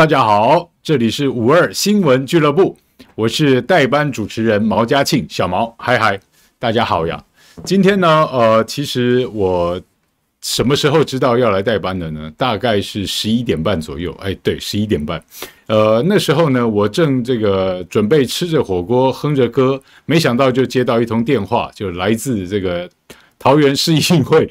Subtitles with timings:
[0.00, 2.74] 大家好，这里是五二新闻俱乐部，
[3.14, 6.18] 我是代班主持人毛嘉庆，小毛，嗨嗨，
[6.58, 7.22] 大家好呀。
[7.64, 9.78] 今天呢，呃，其实我
[10.40, 12.32] 什么时候知道要来代班的呢？
[12.34, 14.10] 大概是十一点半左右。
[14.22, 15.22] 哎，对，十一点半。
[15.66, 22.88] 呃，那时候呢，我正这个准备吃着火锅，哼着歌，没想到就接到一通电话，就来自这个
[23.38, 24.48] 桃园市议会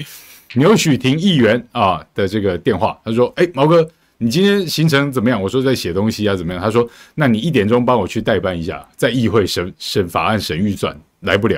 [0.53, 2.95] 牛许庭议员啊的这个电话。
[3.03, 3.83] 他说：“哎，毛哥。”
[4.21, 5.41] 你今天行程怎么样？
[5.41, 6.61] 我说在写东西啊，怎么样？
[6.61, 11.57] 他说：“那你一点钟帮我去代班一下，在议会审审法案、审预算，来不了。”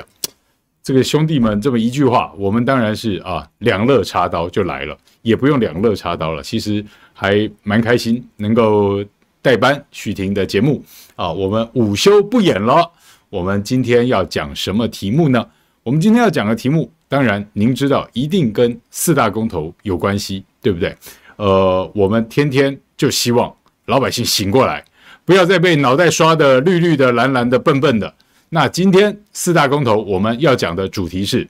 [0.80, 9.04] 这个兄弟们这么一句话，我们当然是啊，两肋插刀就来了，也不用两肋插刀了，其实还蛮开心，能够
[9.40, 10.84] 代班煦庭的节目
[11.16, 11.32] 啊。
[11.32, 12.88] 我们午休不演了，
[13.28, 15.44] 我们今天要讲什么题目呢？
[15.82, 20.96] 我们今天要讲的题目，当然您知道，一定跟四大公投有关系，对不对？
[21.36, 23.54] 呃，我们天天就希望
[23.86, 24.84] 老百姓醒过来，
[25.24, 28.14] 不要再被脑袋刷的绿绿的、蓝蓝的、笨笨的。
[28.50, 31.48] 那今天四大公投我们要讲的主题是：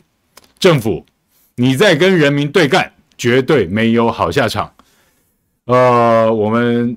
[0.58, 1.04] 政府
[1.56, 4.72] 你在跟人民对干，绝对没有好下场。
[5.66, 6.96] 呃，我们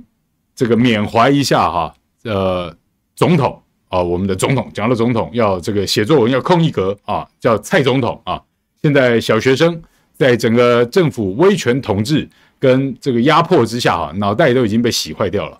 [0.56, 2.76] 这个缅怀一下哈，呃，
[3.16, 8.42] 总统啊，我们的总统讲了，总统要这个写作文要空一格啊，叫蔡总统啊。
[8.82, 9.82] 现在小学生
[10.16, 12.30] 在整个政府威权统治。
[12.60, 15.58] 跟这个压迫之下，哈，脑袋都已经被洗坏掉了。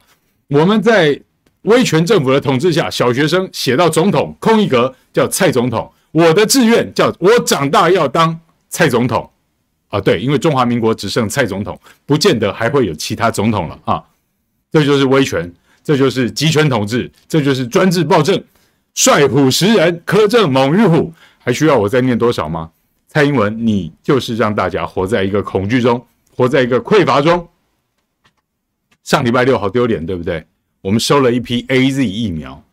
[0.50, 1.20] 我们在
[1.64, 5.92] 威权政府的统治下，小学生写到总统空一格叫蔡总统。
[6.12, 8.40] 我的志愿叫我长大要当
[8.70, 9.30] 蔡总统
[9.90, 14.04] 啊，对，因为中华民国只剩蔡总统，不见得还会有其他总统了啊。
[14.72, 15.52] 这就是威权，
[15.84, 18.42] 这就是集权统治，这就是专制暴政，
[18.94, 22.70] 率虎食人，苛政猛于虎，还需要我再念多少吗？
[23.08, 26.06] 蔡英文，你就是让大家活在一个恐惧中。
[26.36, 27.48] 活在一个匮乏中。
[29.04, 30.46] 上礼拜六好丢脸，对不对？
[30.82, 32.64] 我们收了一批 AZ 疫苗，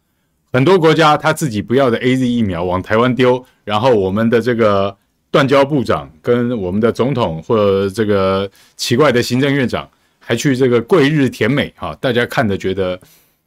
[0.53, 4.97] 很多国家他自己不要的 AZ 疫苗往台湾丢，然后我们的这个
[5.31, 13.01] 断交部长跟我们的总统或者这个奇怪的行政院长还去这个桂日甜美啊，大家看着觉得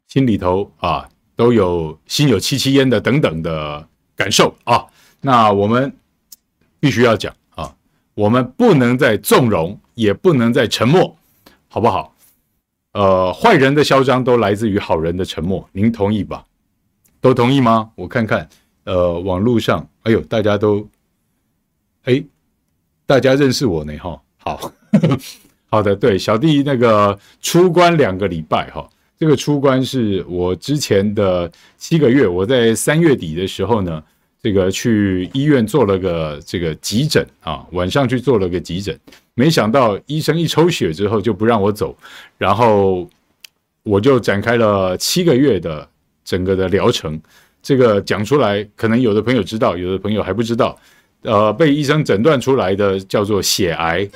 [0.08, 4.86] 心里头啊都有心有戚戚焉的等等的感受啊。
[5.22, 5.92] 那我们
[6.80, 7.76] 必须要讲啊，
[8.14, 9.80] 我们不能再纵容。
[9.96, 11.18] 也不能再沉默，
[11.68, 12.14] 好不好？
[12.94, 16.46] 呃，坏人的嚣张都来自于好人的沉默，您同意吧？
[17.20, 17.90] 都同意吗？
[17.96, 18.48] 我看看，
[18.84, 20.88] 呃，网络上，哎呦，大家都，
[22.04, 22.24] 哎，
[23.06, 24.72] 大家认识我呢，哈，好，
[25.68, 34.04] 好的，对，小弟那个出关两个礼拜，哈，这个出关是我之前的七个月，我在三月底的时候呢。
[34.46, 38.96] 这个去医院做了个这个急诊啊，晚上去做了个急诊，
[39.34, 41.98] 没想到医生一抽血之后就不让我走，
[42.38, 43.10] 然后
[43.82, 45.90] 我就展开了七个月的
[46.24, 47.20] 整个的疗程。
[47.64, 50.80] 这个讲出来，可能有的朋友知道，有的朋友还不知道。
[51.24, 54.08] 呃，被医生诊断出来的叫做血癌，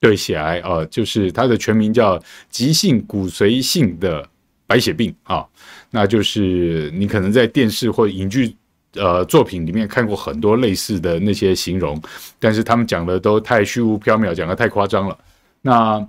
[0.00, 2.18] 对，血癌啊，就是它的全名叫
[2.48, 4.26] 急性骨髓性的
[4.66, 5.44] 白血病啊，
[5.90, 8.56] 那就是你可能在电视或影剧。
[8.94, 12.00] 呃，作品里面看过很多类似的那些形容，
[12.38, 15.18] 但是他们讲的都太虚无缥缈，讲的太夸张了。
[15.60, 16.06] 那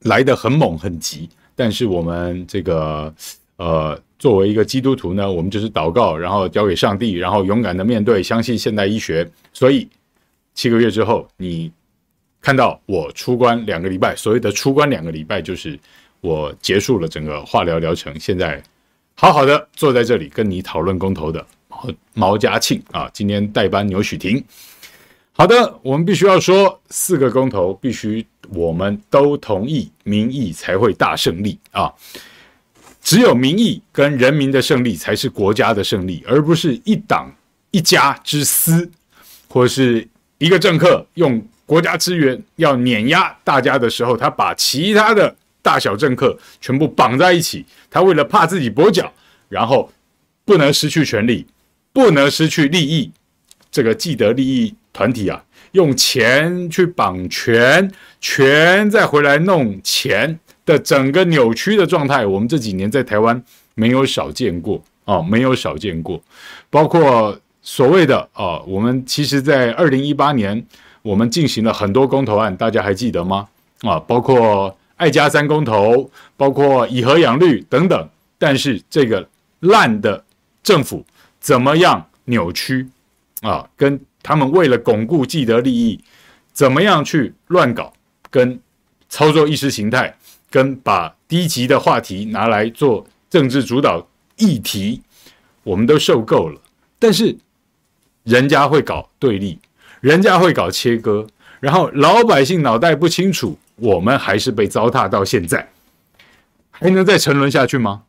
[0.00, 3.14] 来得很猛很急，但是我们这个
[3.56, 9.30] 呃，作为一个基督徒呢，我们就是祷告，然后交给上帝，然后勇敢的面对，相信现代医学。
[9.52, 9.88] 所以
[10.54, 11.72] 七个月之后，你
[12.40, 15.78] 看到我出关两个礼拜，所谓的出关两个礼拜，就是
[16.20, 18.60] 我结束了整个化疗疗程，现在
[19.14, 21.46] 好好的坐在这里跟你讨论公投的。
[22.14, 24.42] 毛家庆啊，今天代班牛许婷。
[25.34, 31.90] 好的，我们必须要说，四个公投必须我们都同意，民意才会大胜利啊！
[33.00, 37.34] 只有民意跟人民的胜利才是国家的胜利，而不是一党
[37.70, 38.88] 一家之私，
[39.48, 40.06] 或是
[40.36, 49.10] 一个政客用国家资源要碾压大家的时候，他把其他的大小政客全部绑在一起，他为了怕自己跛脚，
[49.48, 49.90] 然后
[50.44, 51.46] 不能失去权力。
[51.92, 53.10] 不能失去利益，
[53.70, 57.90] 这个既得利益团体啊，用钱去绑权，
[58.20, 63.42] 权再回来弄钱的整个扭曲的状态，我们这几年在台湾
[63.74, 66.22] 没有少见过啊，没有少见过。
[66.70, 70.64] 包括所谓的啊，我们其实，在二零一八年，
[71.02, 73.48] 我们进行了很多公投案，大家还记得吗？
[73.82, 78.08] 啊，包括爱家三公投，包括以核养绿等等。
[78.38, 79.28] 但是这个
[79.60, 80.24] 烂的
[80.62, 81.04] 政府。
[81.42, 82.88] 怎么样扭曲
[83.40, 83.68] 啊？
[83.76, 86.02] 跟他们为了巩固既得利益，
[86.52, 87.92] 怎么样去乱搞，
[88.30, 88.60] 跟
[89.08, 90.16] 操作意识形态，
[90.48, 94.06] 跟把低级的话题拿来做政治主导
[94.36, 95.02] 议题，
[95.64, 96.60] 我们都受够了。
[97.00, 97.36] 但是
[98.22, 99.58] 人家会搞对立，
[100.00, 101.26] 人家会搞切割，
[101.58, 105.68] 然后老百姓脑袋不清楚，我们还是被糟蹋到现在，
[106.70, 108.04] 还能再沉沦下去吗？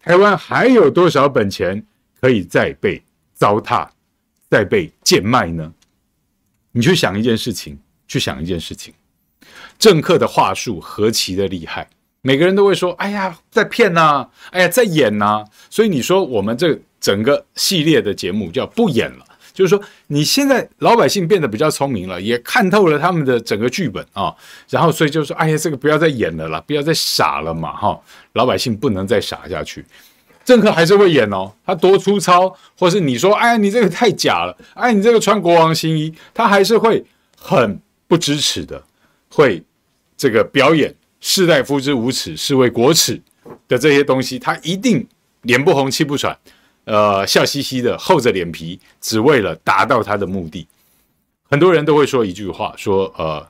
[0.00, 1.84] 台湾还有多少本钱
[2.20, 3.02] 可以再被
[3.34, 3.88] 糟蹋、
[4.50, 5.72] 再被贱卖呢？
[6.72, 8.92] 你去想一件事情，去想一件事情，
[9.78, 11.88] 政客的话术何其的厉害，
[12.20, 19.24] 每个人都会说：“哎呀，在骗呐，哎呀，在演呐。”所以你说我们这整个系列的节目叫不演了。
[19.54, 24.36] 就是说，你现在老百姓变得比较聪明了，也看透了他们的整个剧本啊，
[24.68, 27.98] 然后所以就说，哎呀，这个不要再演了啦，不要再傻了嘛，哈，
[28.34, 29.82] 老百姓不能再傻下去。
[30.46, 37.04] 政客还是会演哦，他多粗糙，或是你说，哎，你这个太假了，哎，你这个穿国王新衣，他还是会
[37.36, 38.80] 很不支持的，
[39.28, 39.60] 会
[40.16, 43.20] 这个表演士大夫之无耻，是为国耻
[43.66, 45.04] 的这些东西，他一定
[45.42, 46.38] 脸不红气不喘。
[46.84, 50.64] 呃，笑嘻嘻的，厚着脸皮，只为了达到他的目的。
[51.50, 53.44] 很多人都会说一句话，说：呃，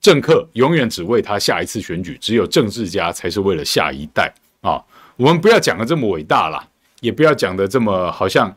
[0.00, 4.82] 政客永远只为他下一次选举，只有政治家才是为了下一代啊。
[5.22, 6.66] 我们不要讲的这么伟大啦，
[7.00, 8.52] 也不要讲的这么好像，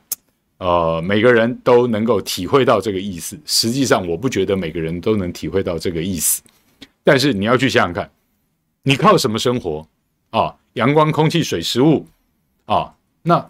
[0.58, 3.40] 呃，每个人都能够体会到这个意思。
[3.46, 6.42] 实际上，我不觉得每个人都能体会到这个意思。
[7.04, 8.10] 但是你要去想想看，
[8.82, 9.88] 你靠什么生活
[10.32, 10.56] 啊？
[10.74, 12.08] 阳光、空气、水、食物
[12.66, 12.96] 啊？
[13.22, 13.48] 那。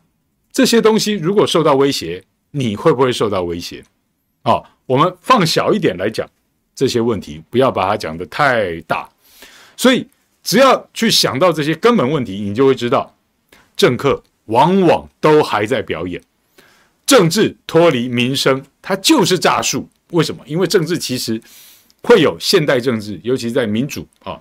[0.51, 2.21] 这些东西如果受到威胁，
[2.51, 3.83] 你会不会受到威胁？
[4.43, 6.29] 哦，我们放小一点来讲
[6.73, 9.09] 这些问题，不要把它讲得太大。
[9.77, 10.05] 所以，
[10.45, 13.13] 只要去想到这些根本问题，你就会知道，
[13.75, 16.21] 政客往往都还在表演。
[17.05, 19.89] 政治脱离民生，它就是诈术。
[20.11, 20.43] 为什么？
[20.45, 21.41] 因为政治其实
[22.03, 24.39] 会有现代政治，尤其在民主啊，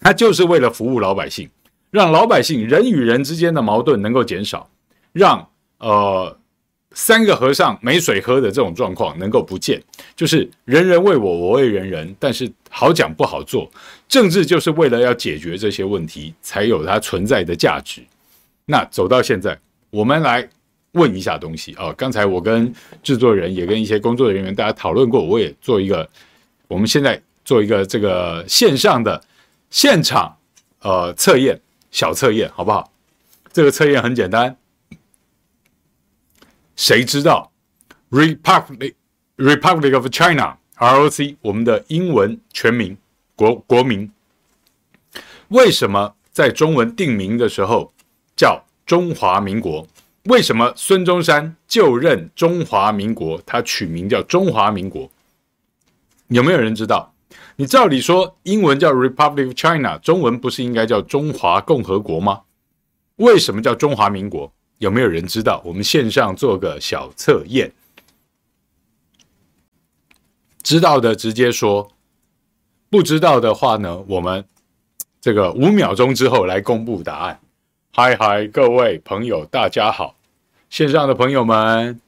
[0.00, 1.50] 它就是为了服务老百姓，
[1.90, 4.70] 让老百姓人与人之间的矛盾能够减少。
[5.12, 5.48] 让
[5.78, 6.38] 呃
[6.92, 9.80] 三个和尚没水喝的这种状况能够不见，
[10.16, 12.14] 就是人人为我，我为人人。
[12.18, 13.70] 但是好讲不好做，
[14.08, 18.02] 政治就是为了要解决这些问题，才有它存在的价值。
[18.64, 19.58] 那走到现在，
[19.90, 20.48] 我们来
[20.92, 21.92] 问一下东西啊。
[21.96, 26.08] 刚才我跟制作人也跟一些工作人员大家讨论过，我也做一个，
[26.66, 29.22] 我们现在做一个这个线上的
[29.70, 30.36] 现场
[30.80, 31.60] 呃测验
[31.90, 32.90] 小测验，好不好？
[33.52, 34.56] 这个测验很简单。
[36.78, 37.50] 谁知道
[38.10, 38.94] Republic
[39.36, 42.96] Republic of China（ROC） 我们的英文全名
[43.34, 44.08] 国国名
[45.48, 47.92] 为什么在中文定名的时候
[48.36, 49.84] 叫中华民国？
[50.26, 55.10] 为什么孙中山就任中华民国，他取名叫中华民国？
[56.28, 57.12] 有没有人知道？
[57.56, 62.42] 你照理说英文叫 Republic of China，中文不是应该叫中华共和国吗？
[63.16, 64.52] 为什么叫中华民国？
[64.78, 65.60] 有没有人知道？
[65.64, 67.72] 我们线上做个小测验，
[70.62, 71.90] 知道的直接说，
[72.88, 74.44] 不知道的话呢，我们
[75.20, 77.40] 这个五秒钟之后来公布答案。
[77.92, 80.14] 嗨嗨，各位朋友，大家好！
[80.70, 82.00] 线上的朋友们，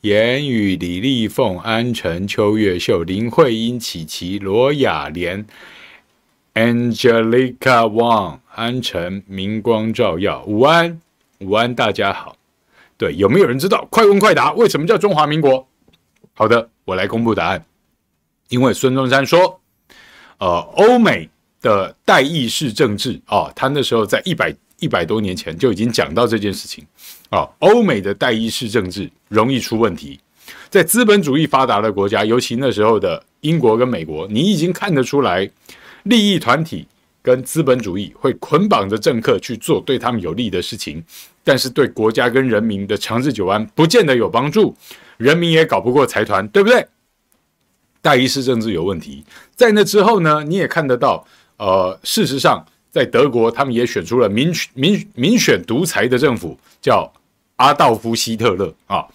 [0.00, 5.46] 严宇、李丽凤、安晨、邱月秀、林慧英、琪琪、罗雅莲、
[6.54, 11.00] Angelica Wang、安晨、明光照耀、午安。
[11.40, 12.36] 午安，大家好。
[12.98, 13.86] 对，有没有人知道？
[13.90, 15.66] 快问快答，为什么叫中华民国？
[16.34, 17.64] 好的，我来公布答案。
[18.50, 19.58] 因为孙中山说，
[20.36, 21.30] 呃，欧美
[21.62, 26.86] 的代议式政治啊、哦，他那时候在一百一百多年前就已经讲到这件事情
[27.30, 30.20] 啊、哦，欧美的代议式政治容易出问题，
[30.68, 35.50] 在资本主义发达的国家，尤其那时候的英国跟美国，你已经看得出来，
[36.02, 36.86] 利益团体。
[37.22, 41.04] 跟资本主义会捆绑着政客去做对他们有利的事情，
[41.44, 44.74] 但是对国家跟人民的长治久安不见得有帮助，
[45.18, 46.86] 人民也搞不过财团，对不对？
[48.02, 49.22] 代议士政治有问题。
[49.54, 51.26] 在那之后呢，你也看得到，
[51.58, 57.12] 呃，事实上，在德国他们也选出了民民民选独裁的政府，叫
[57.56, 59.06] 阿道夫·希特勒啊。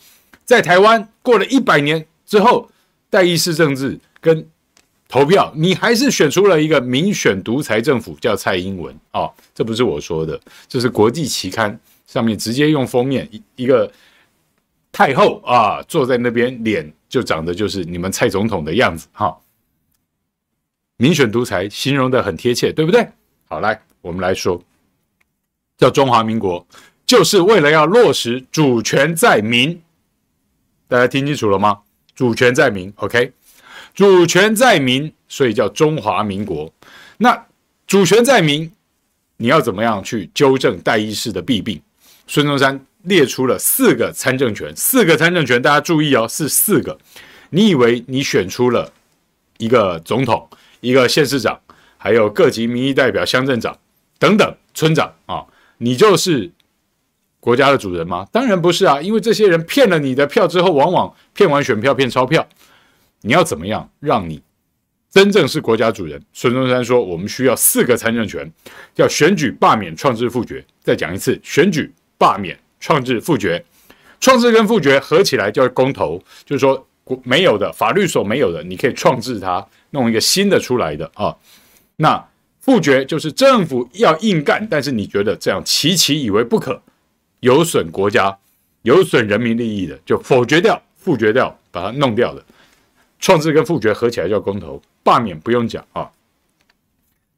[0.46, 2.70] 在台湾过了一百年之后，
[3.10, 4.48] 代议士政治跟
[5.08, 13.92] 投票，你还是选出了一个民选独裁政府，叫蔡英文哦，这不是我说的，这是国际期刊上面直接用封面一一个
[14.92, 19.38] 太后啊，坐在那边，脸就长得就是你们蔡总统的样子哈、
[20.98, 23.08] 民选独裁形容的很贴切，对不对？
[23.48, 24.62] 好，来我们来说，
[25.78, 26.66] 叫中华民国，
[27.06, 29.80] 就是为了要落实主权在民，
[30.88, 31.82] 大家听清楚了吗？
[32.16, 33.32] 主权在民，OK。
[33.96, 36.72] 主权在民，所以叫中华民国。
[37.18, 37.46] 那
[37.88, 38.70] 主权在民，
[39.38, 41.82] 你要怎么样去纠正代议士的弊病？
[42.28, 46.98] 孙中山列出了四个参政权，四个参政权，大家注意哦，是四个。
[47.52, 48.92] 你以为你选出了
[49.60, 50.46] 一个总统、
[50.82, 51.58] 一个县市长，
[51.98, 53.78] 还有各级民意代表、乡镇长
[54.20, 55.46] 等等村长啊，
[55.78, 56.52] 你就是
[57.40, 58.28] 国家的主人吗？
[58.30, 62.46] 当然不是啊，因为这些人骗了你的票之后，往往骗完选票骗钞票。
[63.26, 64.40] 你要怎么样让你
[65.10, 66.22] 真正是国家主人？
[66.32, 68.50] 孙中山说，我们需要四个参政权，
[68.94, 70.64] 叫选举、罢免、创制、复决。
[70.84, 73.64] 再讲一次，选举、罢免、创制、复决。
[74.20, 76.88] 创制跟复决合起来叫公投，就是说
[77.24, 81.36] 没有的法律所没有的，你可以创制它，弄一个新的出来的啊。
[81.96, 82.24] 那
[82.60, 86.80] 复决就是政府要硬干，但是你觉得这样期期以为不可，
[87.40, 88.38] 有损国家、
[88.84, 92.44] 有损人民利益的，就否决掉、复决掉，把它弄掉的。
[93.20, 96.12] 创制跟复决合起来叫公投，罢免不用讲啊。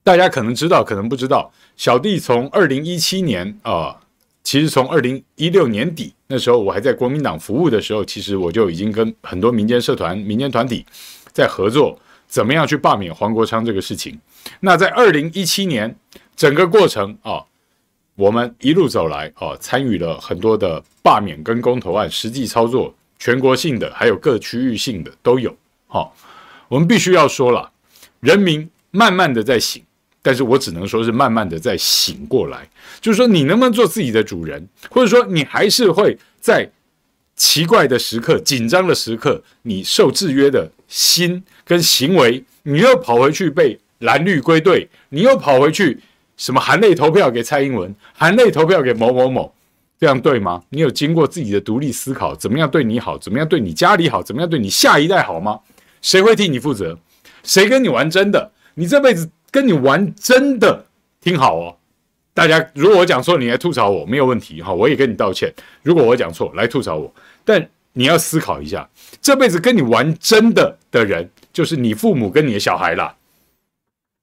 [0.03, 1.51] 大家可能知道，可能不知道。
[1.75, 3.99] 小弟从二零一七年啊，
[4.41, 10.85] 其实从二零一六年底那时候，我还在国民党服务的时候，其实我就已经跟很多民间社团、民间团体
[11.33, 14.17] 在合作，怎么样去罢免黄国昌这个事情。
[14.61, 15.93] 那在二零一七年
[16.37, 17.43] 整个过程啊，
[18.15, 25.53] 我们一路走来啊，参与了很多的罢免跟公投案实际操作，全国性的还有各区域性的都有。
[25.87, 26.13] 好，
[26.67, 27.71] 我们必须要说了，
[28.19, 29.81] 人民慢慢的在醒，
[30.21, 32.67] 但是我只能说是慢慢的在醒过来。
[32.99, 36.69] 就是说，你能不能做自己的主人，或者说你还是会在
[37.35, 45.99] 奇怪的时刻、紧张的时刻，你受制约的心跟行为，你又跑回去被蓝绿归队，你又跑回去
[46.35, 49.53] 什么含泪投票给蔡英文，含泪投票给某某某。
[49.99, 50.61] 这样对吗？
[50.69, 55.59] 你有经过自己的独立思考，怎么样对你好，怎么样对你家里好，怎么样对你下一代好吗？
[56.01, 56.97] 谁会替你负责？
[57.43, 58.51] 谁跟你玩真的？
[58.75, 60.85] 你这辈子跟你玩真的，
[61.21, 61.77] 听好哦！
[62.33, 65.51] 大家，如果我讲错，你来吐槽我没有问题哈，我也跟你道歉。
[65.81, 67.11] 如果我讲错，来吐槽我，
[67.43, 68.87] 但你要思考一下，
[69.21, 73.15] 这辈子跟你玩真的的人，就是你父母跟你的小孩啦。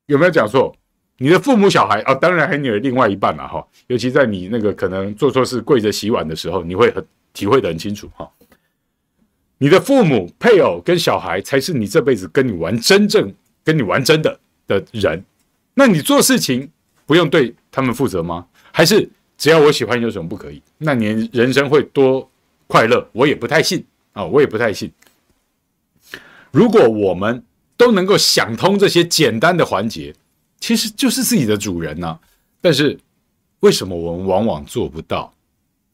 [0.06, 0.76] 有没有讲错？
[1.18, 3.66] 你的父母、小孩啊，当然还有你的另外一半嘛哈。
[3.86, 8.30] 尤其在你那个可能做错事跪着洗碗的时候，你会很体会得很清楚哈。
[9.58, 13.32] 你的父母、配偶跟小孩才是你这辈子跟你玩真正、
[13.62, 15.24] 跟你玩真的的人。
[15.74, 16.68] 那你做事情
[17.06, 18.46] 不用对他们负责吗？
[18.72, 19.08] 还是
[19.38, 20.60] 只要我喜欢有什么不可以？
[20.78, 22.28] 那你人生会多
[22.66, 23.08] 快乐？
[23.12, 24.90] 我也不太信啊，我也不太信。
[26.50, 27.42] 如果我们
[27.76, 30.14] 都能够想通这些简单的环节，
[30.60, 32.18] 其实就是自己的主人呐。
[32.60, 32.98] 但是
[33.60, 35.32] 为什么我们往往做不到？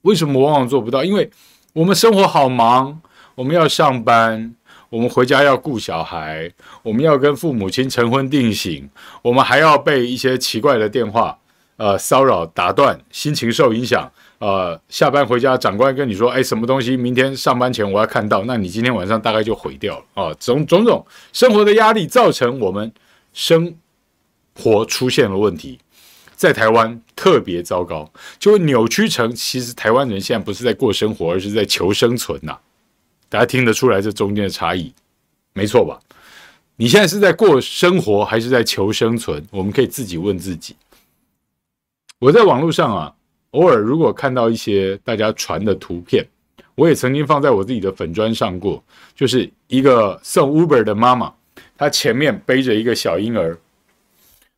[0.02, 1.04] 为什么往往做不到？
[1.04, 1.30] 因为
[1.74, 3.00] 我们生活好忙。
[3.34, 4.54] 我们要上班，
[4.88, 6.50] 我们回家要顾小孩，
[6.82, 8.88] 我们要跟父母亲成婚定型，
[9.22, 11.38] 我们还要被一些奇怪的电话
[11.76, 14.10] 呃骚扰打断，心情受影响。
[14.38, 20.34] 呃，下班回家，长官跟你说，哎，什么东西明天上班前我要看到，那你今天晚上大概就毁掉了啊。
[20.40, 22.90] 种种种生活的压力造成我们
[23.34, 23.76] 生
[24.54, 25.78] 活出现了问题，
[26.34, 32.56] 在台湾特别糟糕，就会扭曲成其实台湾人现在不是在过生活，而是在求生存呐、
[33.30, 34.92] 大家听得出来这中间的差异，
[35.54, 35.99] 没错吧？
[36.75, 39.42] 你现在是在过生活还是在求生存？
[39.50, 40.75] 我们可以自己问自己。
[42.18, 43.14] 我在网络上啊，
[43.52, 46.26] 偶尔如果看到一些大家传的图片，
[46.75, 48.82] 我也曾经放在我自己的粉砖上过，
[49.14, 51.32] 就是一个送 Uber 的妈妈，
[51.76, 53.56] 她前面背着一个小婴儿，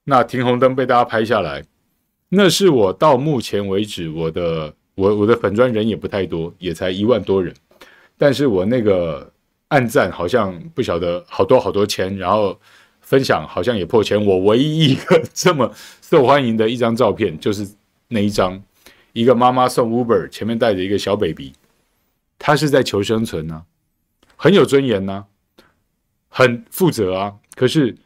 [0.04, 1.62] 那停红灯被大家拍下来，
[2.28, 7.52] 那是我到目前为止我的我我的粉砖人也不太多，也才一万多人。
[8.22, 9.32] 但是我那个
[9.66, 12.56] 按赞好像不晓得好多好多千，然后
[13.00, 14.24] 分享好像也破千。
[14.24, 17.68] 我唯一一个这么受欢迎的一张照片，就是
[18.06, 18.62] 那一张，
[19.12, 21.52] 一个妈妈送 Uber，前面带着一个小 baby，
[22.38, 23.64] 她是在求生存呢、
[24.36, 25.26] 很有尊严呢、啊，
[26.28, 27.34] 很负责啊。
[27.56, 27.96] 可是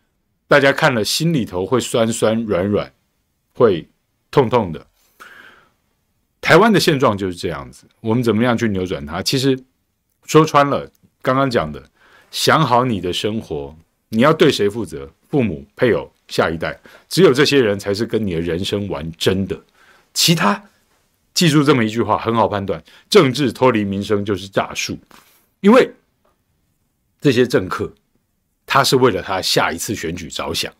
[0.49, 2.91] 大家看了心里头会酸酸软软，
[3.53, 3.87] 会
[4.31, 4.87] 痛痛的。
[6.41, 9.21] 台湾的现状就是这样子，我们怎么样去扭转它？
[9.21, 9.63] 其实。
[10.27, 10.91] 说穿了，
[11.23, 11.83] 刚刚讲的，
[12.31, 13.75] 想好你的生活，
[14.09, 15.11] 你要对谁负责？
[15.29, 16.79] 父母、配偶、下一代，
[17.09, 19.61] 只有这些人才是跟你的人生玩真的。
[20.15, 20.63] 其他，
[21.35, 24.97] 记住这么一句话，很好判断：政治脱离民生就是诈术。
[25.61, 25.93] 因为
[27.21, 27.93] 这些政客，
[28.65, 30.73] 他是为了他下一次选举着想，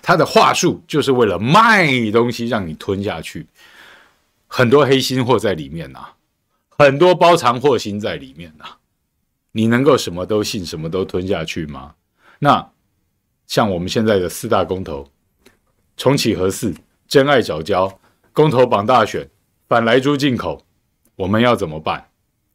[0.00, 3.46] 他的话术就是为了卖东西让你吞下去，
[4.46, 6.14] 很多黑心货在里面呐、啊，
[6.78, 8.78] 很多包藏祸心在里面呐、啊。
[9.52, 11.94] 你能够什么都信，什么都吞下去吗？
[12.38, 12.70] 那
[13.46, 15.08] 像我们现在的四大公投，
[15.96, 16.74] 重启核四、
[17.06, 17.92] 真爱藻礁、
[18.32, 19.28] 公投绑大选、
[19.68, 20.64] 反莱猪进口，
[21.16, 22.08] 我们要怎么办？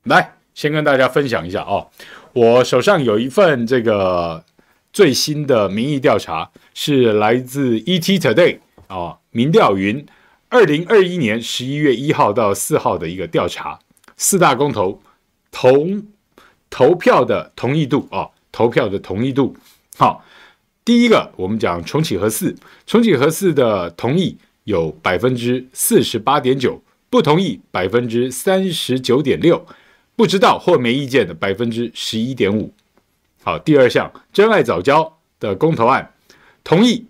[0.03, 1.89] 来，先跟大家分享一下哦。
[2.33, 4.43] 我手上有一份这个
[4.91, 10.05] 最新的民意调查，是来自 ET Today 啊、哦，民调云，
[10.49, 13.79] 二零二一年十一月一号到四号的一个调查，
[14.15, 15.01] 四大公投
[15.51, 16.07] 同
[16.73, 19.55] 投票的同意度啊、哦，投票的同意度。
[19.95, 20.13] 好、哦，
[20.83, 22.55] 第一个我们讲重启核四，
[22.87, 29.63] 重启核四的同意有百分之四十八点九，不同意百分之三十九点六。
[30.15, 32.73] 不知道或没意见的百分之十一点五。
[33.43, 36.11] 好，第二项真爱早教的公投案，
[36.63, 37.05] 同意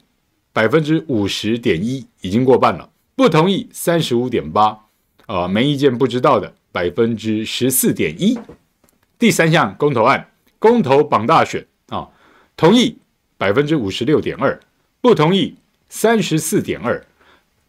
[0.52, 4.78] 百分之五十点一，已经过半了；不同意三十五点八，
[5.26, 8.38] 啊，没意见不知道的百分之十四点一。
[9.24, 10.28] 第三项公投案，
[10.60, 12.10] 公投绑大选啊，
[12.58, 12.98] 同意
[13.38, 14.60] 百分之五十六点二，
[15.00, 15.56] 不同意
[15.88, 17.02] 三十四点二，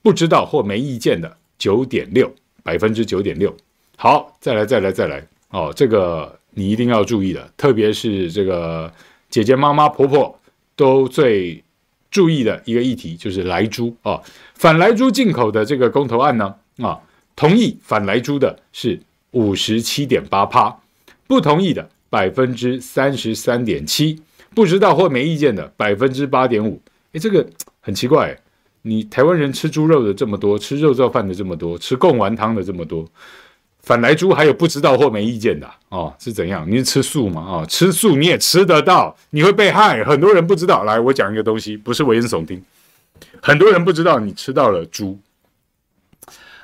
[0.02, 2.34] 不知道或没意见的九点六，
[2.64, 3.56] 百分之九点六。
[3.96, 5.72] 好，再来，再来，再来哦！
[5.76, 8.92] 这个你一定要注意的，特别是这个
[9.30, 10.36] 姐姐、妈妈、婆婆
[10.74, 11.62] 都最
[12.10, 14.20] 注意的一个议题，就是莱猪啊、
[14.54, 17.00] 反莱猪进口的这个公投案呢，啊、
[17.36, 20.76] 同意反莱猪的是五十七点八趴，
[21.26, 24.20] 不同意的百分之三十三点七，
[24.54, 26.80] 不知道或没意见的百分之八点五。
[27.12, 27.46] 诶，这个
[27.80, 28.36] 很奇怪，
[28.82, 33.08] 你台湾人吃猪肉的这么多，吃肉燥饭的这么多，吃贡丸汤的这么多。
[33.82, 36.66] 反来猪还有不知道或没意见的哦，是怎样？
[36.66, 37.42] 你是吃素吗？
[37.42, 40.02] 哦，吃素你也吃得到，你会被害。
[40.04, 40.84] 很多人不知道。
[40.84, 42.62] 来，我讲一个东西，不是危言耸听。
[43.42, 45.18] 很多人不知道你吃到了猪。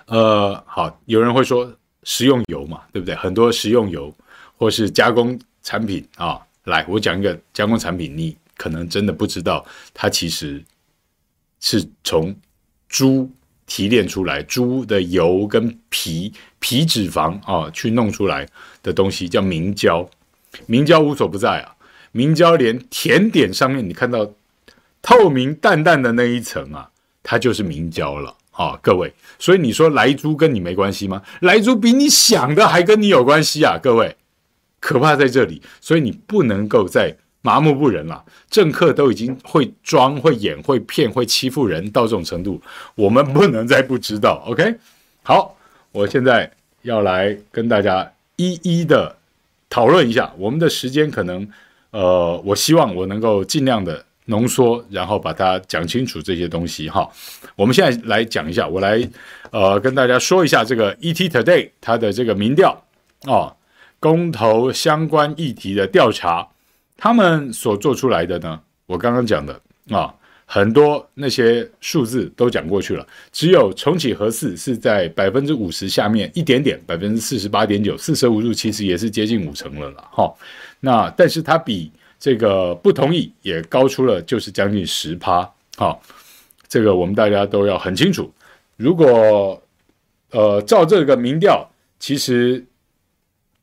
[0.07, 1.71] 呃，好，有人会说
[2.05, 3.15] 食用油嘛，对不对？
[3.15, 4.13] 很多食用油
[4.61, 10.63] 或是加工产品啊、来，我讲一个加工产品，你可能真的不知道，它其实
[11.59, 12.37] 是从
[12.87, 13.31] 猪。
[13.73, 18.45] 提炼出来猪的油跟皮皮脂肪啊，去弄出来
[18.83, 20.11] 的东西叫明胶。
[20.67, 21.77] 明胶无所不在啊，
[22.11, 24.29] 明胶连甜点上面你看到
[25.01, 26.91] 透明淡淡的那一层啊，
[27.23, 29.15] 它就是明胶了啊，各位。
[29.39, 31.23] 所以你说莱猪跟你没关系吗？
[31.43, 34.17] 莱猪比你想的还跟你有关系啊，各位。
[34.81, 37.15] 可怕在这里，所以你不能够再。
[37.43, 42.61] 麻木不仁了，政客都已经会装、会演、会骗、会欺负人到这种程度，
[42.95, 44.45] 我们不能再不知道。
[44.47, 44.77] OK，
[45.23, 45.57] 好，
[45.91, 49.17] 我现在要来跟大家一一的
[49.71, 50.31] 讨论一下。
[50.37, 51.49] 我们的时间可能，
[51.93, 57.09] 呃，我希望我能够尽量的浓缩，然后把它讲清楚这些东西哈。
[57.57, 59.01] 我们现在来讲一下，我来
[59.51, 62.85] 呃跟大家说一下这个 ET Today 它的这个民调
[63.23, 63.49] 啊，
[64.01, 66.49] 公投相关议题的调查。
[66.97, 69.59] 他们所做出来的呢，我刚刚讲的
[69.89, 70.13] 啊，
[70.45, 80.09] 很多那些数字都讲过去了，只有重启核四是在百分之五十下面一点点，百分之四十八点九，四舍五入其实也是接近五成了啦。
[80.13, 80.31] 哈。
[80.81, 86.03] 那但是它比这个不同意也高出了，就是将近十趴，好，
[86.69, 88.31] 这个我们大家都要很清楚。
[88.77, 89.63] 如果
[90.33, 91.67] 呃照这个民调，
[91.99, 92.63] 其实。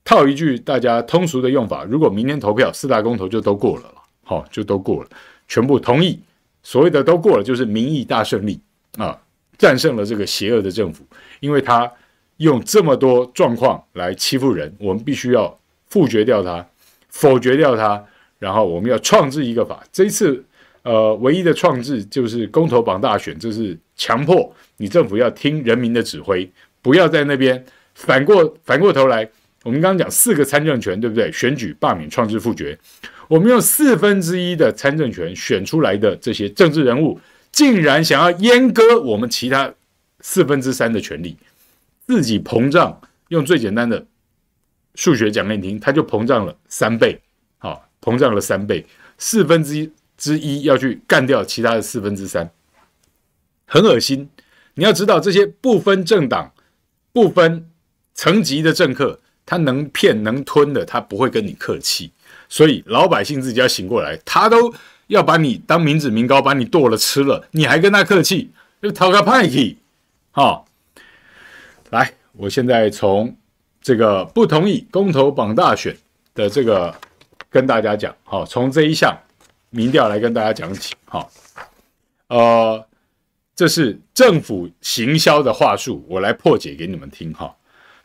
[0.07, 5.09] 套一句大家通俗的用法，如果明天投票，四大公投就都过了了，好，就都过了，
[5.49, 6.17] 全部同意，
[6.63, 8.57] 所谓的都过了，就是民意大胜利
[8.95, 9.19] 啊，
[9.57, 11.05] 战胜了这个邪恶的政府，
[11.41, 11.91] 因为他
[12.37, 15.53] 用这么多状况来欺负人，我们必须要
[15.89, 16.65] 否决掉他，
[17.09, 18.01] 否决掉他，
[18.39, 20.41] 然后我们要创制一个法，这一次
[20.83, 26.49] 呃唯一的创制就是公投榜大选，就是强迫你政府要听人民的指挥，
[26.81, 29.29] 不要在那边反过反过头来。
[29.67, 31.29] 我们刚刚讲四个参政权，对不对？
[31.29, 32.79] 选举、罢免、创制、复决。
[33.27, 37.19] 我们用四分之一的参政权选出来的这些政治人物，
[37.51, 39.73] 竟然想要阉割我们其他
[40.21, 41.35] 四分之三的权利，
[42.07, 43.01] 自己膨胀。
[43.27, 44.07] 用最简单的
[44.95, 47.19] 数学讲给你听，它就膨胀了三倍。
[47.57, 48.85] 好，膨胀了三倍，
[49.17, 52.49] 四分之一之一要去干掉其他的四分之三，
[53.65, 54.29] 很恶心。
[54.75, 56.53] 你要知道，这些不分政党、
[57.11, 57.69] 不分
[58.13, 59.19] 层级的政客。
[59.47, 62.11] 他能骗能吞的，他不会跟你客气，
[62.49, 64.73] 所以老百姓自己要醒过来，他都
[65.07, 69.77] 要把你当民脂民膏，把你剁了吃了，你还跟他客气，就讨个派气，
[70.31, 70.67] 好，
[71.91, 73.33] 来，我现在从
[73.81, 75.95] 这个不同意公投绑大选
[76.35, 76.93] 的这个
[77.49, 79.17] 跟大家讲，好，从这一项
[79.69, 81.31] 民调来跟大家讲起，好，
[82.27, 82.85] 呃，
[83.55, 87.55] 这是政府行销的话术，我来破解给你们听，哈。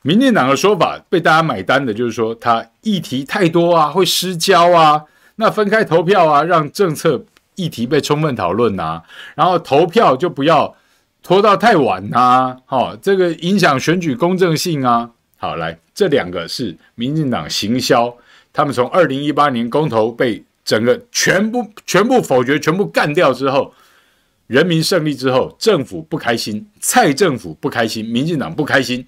[0.02, 5.04] 民进党的说法被大家买单的，就是说他议题太多啊，会失焦啊，
[5.36, 9.02] 那分开投票啊，让政策议题被充分讨论呐，
[9.34, 10.74] 然后投票就不要
[11.22, 15.10] 拖到太晚呐、啊，好、哦，这个影响选举公正性啊。
[15.36, 18.12] 好，来，这两个是民进党行销，
[18.52, 23.74] 他们从二零一八年公投被整个全部全部否决、全部干掉之后，
[24.46, 29.04] 人民胜利之后，政府不开心，蔡政府不开心，民进党不开心，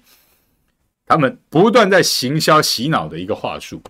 [1.05, 3.81] 他们不断在行销洗脑的一个话术。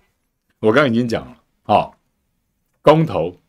[0.60, 1.94] 我刚刚已经讲了，哦，
[2.82, 3.40] 公投。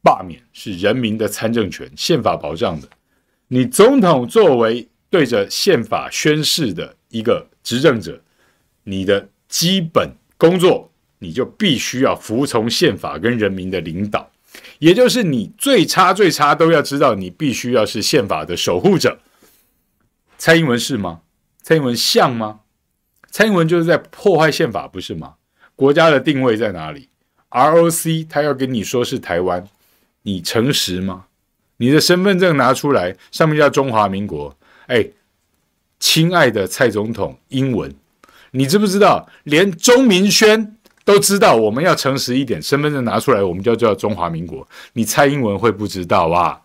[0.00, 2.88] 罢免是人民的参政权，宪法保障的。
[3.48, 8.22] 你总统作为对着宪法宣誓的一个执政者，
[8.84, 14.30] 你的基本工作，你就必须要服从宪法跟人民的领导。
[14.78, 19.18] 也就是你最差最差都要知道，你必须要是宪法的守护者。
[20.38, 21.22] 蔡英文是吗？
[21.60, 22.60] 蔡英文像吗？
[23.30, 25.34] 蔡英文就是在破坏宪法，不是吗？
[25.76, 27.08] 国家的定位在哪里
[27.50, 29.66] ？ROC 他要跟你说是台湾。
[30.22, 31.26] 你诚实吗？
[31.78, 34.54] 你的身份证拿出来，上面叫中华民国。
[34.88, 35.06] 哎，
[36.00, 37.94] 亲爱的蔡总统，英文，
[38.50, 39.26] 你知不知道？
[39.44, 44.66] 连钟明轩都知道，我们要诚实一点，身份证拿出来，我们就叫中华民国。
[44.92, 46.60] 你蔡英文会不知道啊？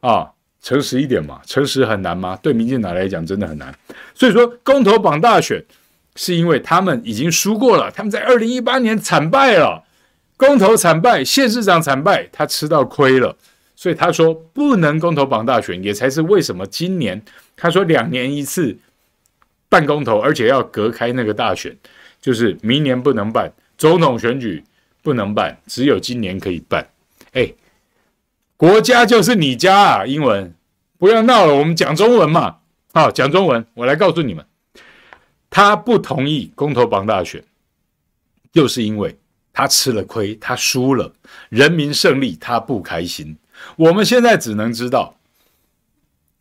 [0.00, 2.36] 啊，诚实一点嘛，诚实很难吗？
[2.42, 3.74] 对民进党来讲，真的很难。
[4.14, 5.64] 所以说，公投绑大选，
[6.18, 9.84] 是因为他们已经输过了，他们在二零一八年惨败了。
[10.36, 13.36] 公投惨败，县市长惨败，他吃到亏了，
[13.76, 17.22] 所以他说不能公投绑大选，也才是为什么今年
[17.56, 18.76] 他说两年一次
[19.68, 21.76] 办公投，而且要隔开那个大选，
[22.20, 24.64] 就是明年不能办总统选举
[25.02, 26.84] 不能办，只有今年可以办。
[27.32, 27.52] 哎，
[28.56, 30.52] 国家就是你家啊，英文
[30.98, 32.56] 不要闹了，我们讲中文嘛。
[32.92, 34.44] 好，讲中文，我来告诉你们，
[35.50, 37.44] 他不同意公投榜大选，
[38.52, 39.18] 就是因为。
[39.50, 41.12] 他吃了亏，他输了，
[41.48, 43.36] 人民胜利，他不开心。
[43.74, 45.16] 我们现在只能知道，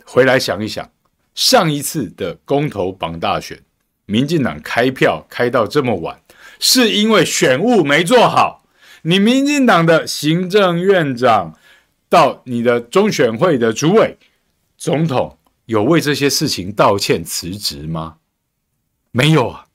[0.06, 0.88] 回来想一想，
[1.34, 3.60] 上一次的公投榜大选，
[4.06, 6.22] 民进党开票开到这么晚，
[6.60, 8.64] 是因为选务没做好。
[9.02, 11.58] 你民进党的行政院长
[12.08, 14.16] 到你的中选会的主委、
[14.78, 18.18] 总统，有为这些事情道歉辞职吗？
[19.18, 19.66] 没有啊。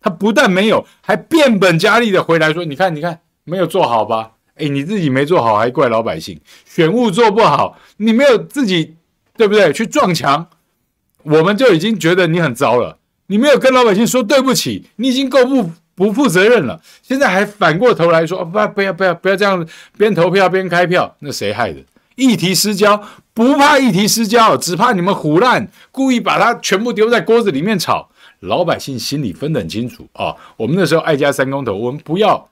[0.00, 4.32] 他不但没有，还变本加厉的回来说：“你看，你看，没有做好吧？
[4.56, 6.38] 哎，你自己没做好，还怪老百姓。
[6.64, 8.96] 选务做不好，你没有自己，
[9.36, 9.72] 对不对？
[9.72, 10.48] 去撞墙，
[11.22, 12.98] 我们就已经觉得你很糟了。
[13.28, 16.80] 你没有跟老百姓说对不起，你已经够不不负责任了。
[17.00, 21.78] 现在还反过头来说，哦，不，不要，不要，不要这样，边投票边开票，那谁害的？
[22.16, 23.00] 议题失焦，
[23.32, 28.08] 不怕议题失焦，只怕你们胡乱，故意把它全部丢在锅子里面炒。”
[28.42, 30.34] 老百姓心里分得很清楚啊！
[30.56, 32.48] 我们那时候爱家三公投，我们不要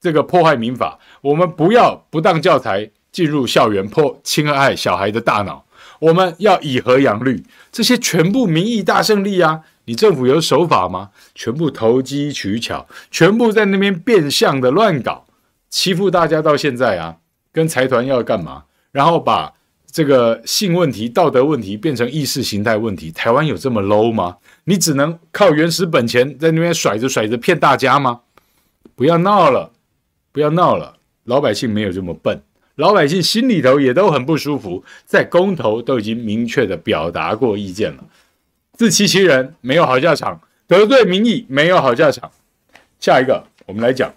[0.00, 5.64] 这个破坏民法，我们不要不当教材进入校园破侵害小孩的大脑，
[5.98, 9.60] 我们要以和养绿，这些全部民意大胜利啊！
[9.84, 11.10] 你政府有守法吗？
[11.34, 15.26] 全部投机取巧，全部在那边变相的乱搞，
[15.68, 17.16] 欺负大家到现在啊！
[17.52, 18.64] 跟财团要干嘛？
[18.90, 19.52] 然后把
[19.92, 24.36] 这个性问题、道德问题变成意识形态问题，台湾有这么 low 吗？
[24.68, 28.22] 你只能靠原始本钱在那边甩着甩着骗大家吗？
[28.96, 29.70] 不要闹了，
[30.32, 30.96] 不要闹了！
[31.24, 32.42] 老百姓没有这么笨，
[32.74, 38.04] 老百姓心里头也都很不舒服，在公投都已经明确的表达过意见了，
[38.72, 42.30] 自欺欺人，没有好下场，得罪民意，没有好下场。
[42.98, 44.12] 下一个，我们来讲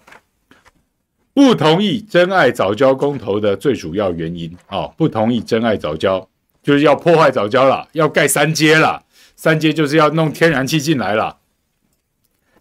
[1.32, 6.28] 不同意真爱早教公投的最主要原因啊、哦，不同意真爱早教
[6.60, 9.04] 就是要破坏早教了，要盖三阶了。
[9.42, 11.38] 三阶就是要弄天然气进来了，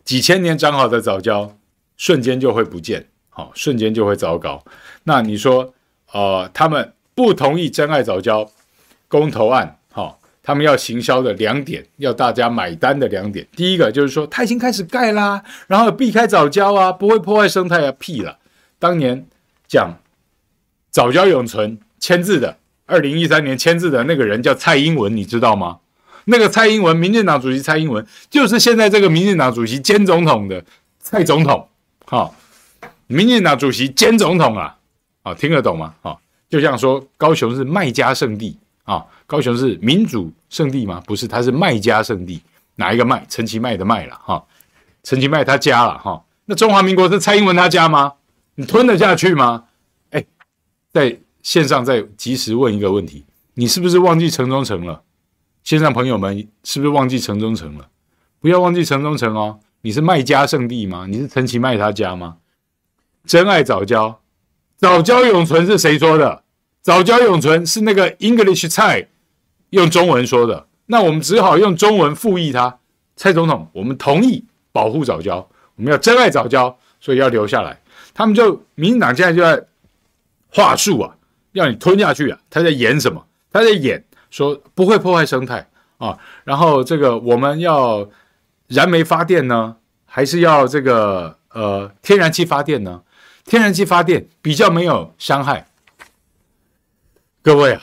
[0.06, 1.52] 几千年长好的藻礁，
[1.98, 4.64] 瞬间就会不见，好，瞬间就会糟糕。
[5.04, 5.74] 那你说，
[6.14, 8.50] 呃，他们不同意真爱藻礁
[9.10, 18.40] 公投案，好，他们要行销的两点，要大家买单的两点，第一个就是说，他已经开始盖啦，然后避开藻礁啊，不会破坏生态啊，屁了。
[18.80, 19.28] 当年
[19.68, 19.96] 讲
[20.90, 25.80] 藻礁永存签字的，二零一三年签字的那个人叫蔡英文，你知道吗？
[26.26, 30.64] 那个蔡英文，民进党主席蔡英文，就是现在这个民进党主席兼总统的
[31.00, 31.68] 蔡总统，
[32.06, 32.32] 哈、
[33.08, 34.78] 民进党主席兼总统啊，
[35.24, 35.94] 啊、听得懂吗？
[36.02, 36.18] 啊、哦，
[36.50, 41.02] 就像说高雄是麦家圣地啊、高雄是民主圣地吗？
[41.06, 42.42] 不是，他是麦家圣地，
[42.76, 43.24] 哪一个麦？
[43.30, 44.44] 陈其迈的卖了哈，
[45.04, 48.14] 陈其迈他家了哈、那中华民国是蔡英文他家吗？
[48.56, 49.66] 你吞得下去吗？
[50.10, 50.26] 哎，
[50.92, 55.02] 在线上再及时问一个问题，你是不是忘记陈忠诚了？
[55.70, 57.88] 线上朋友们，是不是忘记城中城了？
[58.40, 59.60] 不要忘记城中城哦！
[59.82, 61.06] 你是卖家圣地吗？
[61.08, 62.38] 你是陈其迈他家吗？
[63.28, 64.20] 真爱早教，
[64.78, 66.42] 早教永存是谁说的？
[66.82, 69.10] 早教永存是那个 English 菜
[69.70, 72.80] 用中文说的，那我们只好用中文复议他。
[73.16, 77.80] 蔡总统，我们同意保护早教，我们要真爱早教，所以要留下来。
[78.16, 79.64] 他们就民进党现在就在
[80.52, 81.16] 话术啊，
[81.52, 82.40] 要你吞下去啊。
[82.50, 83.24] 他在演什么？
[83.52, 86.18] 他在演说不会破坏生态啊。
[86.44, 88.10] 然后这个我们要
[88.68, 93.04] 燃煤发电呢，还是要这个呃天然气发电呢？
[93.46, 95.68] 天然气发电比较没有伤害。
[97.42, 97.82] 各位啊，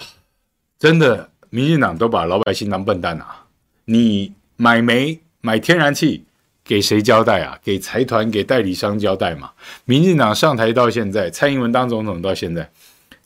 [0.79, 3.47] 真的，民进党都把老百姓当笨蛋啊！
[3.87, 6.25] 你买煤买天然气
[6.63, 7.59] 给谁交代啊？
[7.65, 9.51] 给财团给代理商交代嘛？
[9.87, 12.71] 民进党上台到现在，蔡英文当总统到现在，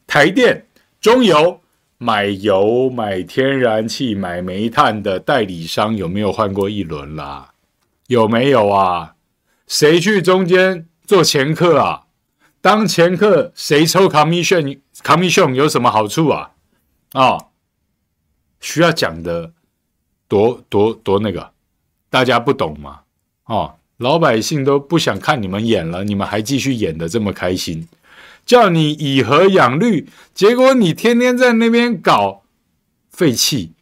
[0.07, 0.65] 台电、
[1.01, 1.61] 中油
[2.03, 7.53] 买油买天然气买煤炭的代理商有没有换过一轮啦？
[8.07, 9.17] 有没有啊？
[9.67, 12.07] 谁去中间做掮客啊？
[12.63, 16.53] 当掮客谁抽 commission？commission 有什么好处啊？
[17.13, 17.37] 啊、
[18.61, 19.53] 需要讲的
[20.27, 21.53] 多多多那个，
[22.09, 23.01] 大家不懂吗？
[23.45, 27.87] 哦，老百姓都不想看你们演了，你们还继续演的这么开心，
[28.51, 32.43] 叫你以核养绿，结果你天天在那边搞
[33.09, 33.75] 废气，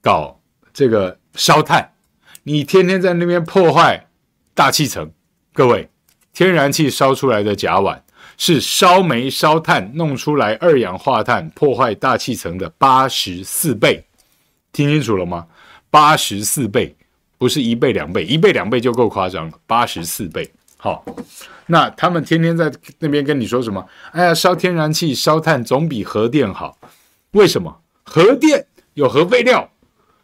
[0.00, 0.40] 搞
[0.72, 1.92] 这个烧炭，
[2.44, 4.06] 你天天在那边破坏
[4.54, 5.12] 大气层，
[5.52, 5.90] 各位，
[6.32, 8.00] 天然气烧出来的甲烷。
[8.38, 14.02] 是烧煤烧炭弄出来二氧化碳破坏大气层的八十四倍，
[14.72, 15.46] 听清楚了吗？
[15.90, 16.96] 八十四倍，
[17.36, 20.50] 不是一倍两倍，一倍两倍就够夸张了，八十四倍。
[20.80, 21.04] 好，
[21.66, 23.84] 那他们天天在那边跟你说什么？
[24.12, 26.78] 哎呀，烧天然气烧炭总比核电好，
[27.32, 27.80] 为什么？
[28.04, 28.64] 核电
[28.94, 29.70] 有核废料，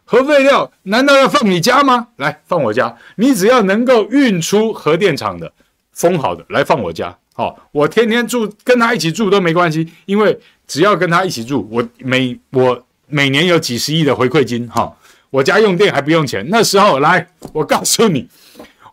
[0.05, 2.07] 核废料难道要放你家吗？
[2.15, 5.51] 来放我家，你只要能够运出核电厂的
[5.91, 7.17] 封好的来放我家。
[7.33, 14.95] 好、我天天住跟他一起住都没关系，因为只要跟他一起住，我每我每年有几十亿的回馈金，哈、
[15.29, 16.47] 我家用电还不用钱。
[16.49, 18.25] 那时候来，我告诉你，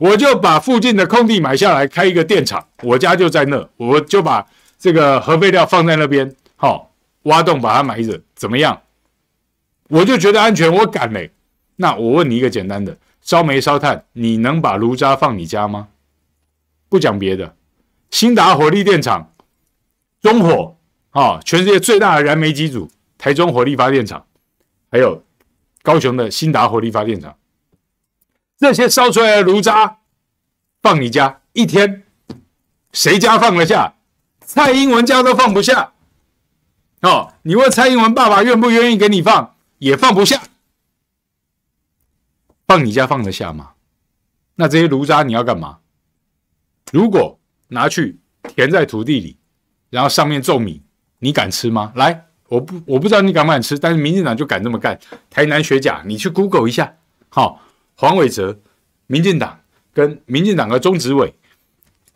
[0.03, 4.45] 我就把附近的空地买下来开一个电厂，我家就在那，我就把
[4.77, 6.91] 这个核废料放在那边，好、哦，
[7.31, 8.83] 挖洞把它埋着，怎么样？
[9.89, 11.31] 我就觉得安全，我敢嘞。
[11.77, 15.87] 那我问你一个简单的，烧煤烧炭，你能把炉渣放你家吗？
[16.89, 17.55] 不讲别的。
[18.11, 19.33] 兴达火力电厂、
[20.21, 20.77] 中火
[21.11, 24.27] 啊，全世界最大的燃煤机组，台中火力发电厂，
[24.91, 25.23] 还有
[25.83, 27.37] 高雄的兴达火力发电厂，
[28.63, 29.99] 这些烧出来的炉渣
[30.81, 32.05] 放你家一天，
[32.93, 33.95] 谁家放得下？
[34.39, 35.95] 蔡英文家都放不下
[37.01, 37.33] 哦。
[37.43, 40.41] 你问蔡英文爸爸愿不愿意给你放，也放不下。
[42.69, 43.73] 放你家放得下吗？
[44.55, 45.81] 那这些炉渣你要干嘛？
[46.93, 48.21] 如果拿去
[48.55, 49.37] 填在土地里，
[49.91, 50.83] 然后上面种米，
[51.19, 51.93] 你敢吃吗？
[51.97, 54.97] 来，我不我不知道你敢不敢吃，但是民进党就敢这么干。
[55.29, 56.95] 台南学甲，你去 Google 一下，
[57.29, 57.61] 好、
[58.03, 58.59] 黄伟哲，
[59.07, 59.61] 民进党
[59.95, 61.33] 跟民进党的中执委，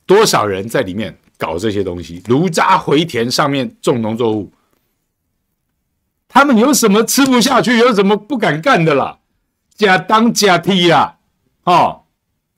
[0.05, 2.21] 多少人在里面搞这些东西？
[2.27, 4.51] 炉渣回填上面种农作物，
[6.27, 7.79] 他们有什么吃不下去？
[7.79, 9.19] 有什么不敢干的啦？
[9.77, 11.19] 假当假踢啦，
[11.63, 12.01] 哦。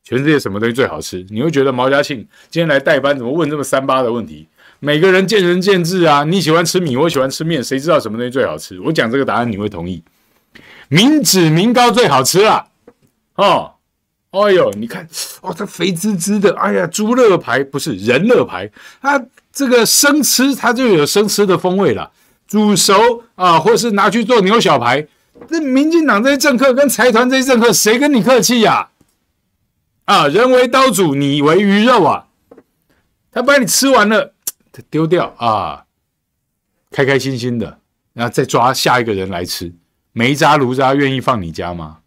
[0.03, 1.27] 全世界什么东西最好吃？
[1.29, 4.49] 你会觉得毛嘉庆今天来代班，怎么问这么三八的问题？
[4.81, 6.25] 每个人见仁见智啊！
[6.25, 8.81] 你喜欢吃米，我喜欢吃面，谁知道什么东西最好吃？
[8.81, 10.03] 我讲这个答案，你会同意？
[10.88, 12.69] 民脂民膏最好吃啦！
[13.38, 13.74] 哦，
[14.31, 15.09] 哎呦，你看
[15.42, 18.68] 哦，它肥滋滋的，哎呀，猪肋排不是人肋排，
[19.01, 22.11] 它这个生吃它就有生吃的风味了，
[22.48, 25.07] 煮熟啊，或是拿去做牛小排。
[25.48, 28.90] 这民进党这些政客跟财团这些政客，谁跟你客气呀、
[30.05, 30.27] 啊？
[30.27, 32.27] 啊，人为刀俎，你为鱼肉啊！
[33.31, 34.35] 他把你吃完了，
[34.72, 35.85] 他丢掉啊，
[36.90, 37.79] 开开心心的，
[38.14, 39.72] 然后再抓下一个人来吃。
[40.12, 41.98] 煤渣炉渣愿意放你家吗？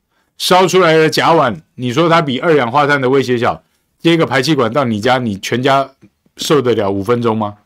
[0.41, 3.62] 烧出来的甲烷，你说它比二氧化碳的威胁小？
[3.99, 5.91] 接一个排气管到你家，你全家
[6.36, 7.58] 受得了五分钟吗？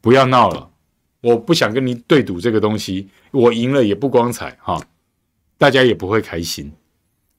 [0.00, 0.70] 不要闹了，
[1.20, 4.82] 我不想跟你对赌这个东西，我赢了也不光彩哈，
[5.56, 6.72] 大家也不会开心。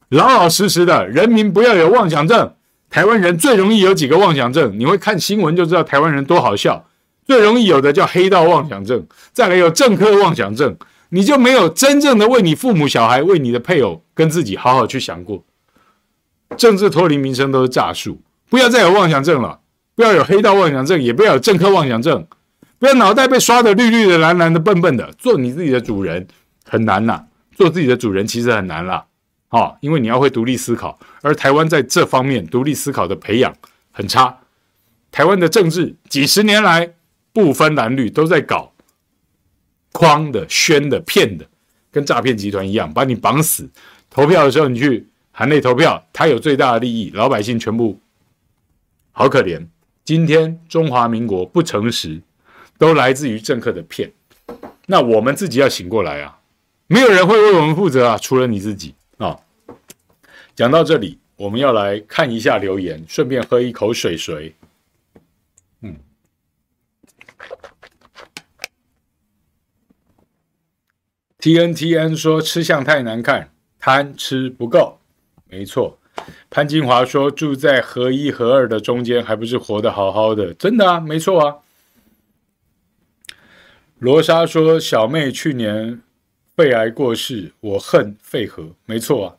[0.07, 2.55] 老老实实的，人民不要有妄想症。
[2.89, 6.87] 台湾人最容易有几个妄想症，你会看新闻就知道台湾人多好笑。
[7.25, 10.77] 最容易有的叫黑道妄想症，再来有政客妄想症，
[11.15, 15.43] 你就没有真正的为你父母、小孩、为你的配偶跟自己好好去想过。
[16.57, 19.59] 政治脱离民生都是诈术，不要再有妄想症了，
[19.95, 22.25] 不要有黑道妄想症，也不要有政客妄想症，
[22.79, 25.11] 不要脑袋被刷得绿绿的、蓝蓝的、笨笨的。
[25.19, 26.27] 做你自己的主人
[26.67, 29.05] 很难呐、做自己的主人其实很难啦。
[29.49, 33.53] 哦，因为你要会独立思考，而台湾在这方面独立思考的培养
[33.91, 34.39] 很差。
[35.11, 36.93] 台湾的政治几十年来
[37.31, 38.72] 不分蓝绿都在搞
[39.93, 41.45] 诓的、宣的、骗的，
[41.91, 43.69] 跟诈骗集团一样，把你绑死。
[44.09, 47.99] 投票的时候你去含泪投票，他有最大的利益，老百姓全部
[49.11, 49.65] 好可怜。
[50.03, 52.21] 今天中华民国不诚实，
[52.77, 54.11] 都来自于政客的骗。
[54.87, 56.39] 那我们自己要醒过来啊！
[56.87, 59.39] 没有人会为我们负责啊，除了你自己啊。
[60.55, 64.53] 讲到这里，我们要来看一下留言，顺便喝一口水水。
[71.43, 74.97] ，TNTN 说吃相太难看，贪吃不够，
[75.49, 75.99] 没错。
[76.49, 80.53] 潘金华说：“住在合一、合二的中间，还不是活得好好的？
[80.53, 81.57] 真的啊，没错啊。”
[83.99, 85.99] 罗莎说：“小妹去年
[86.55, 89.35] 肺癌过世，我恨肺核。”没错啊，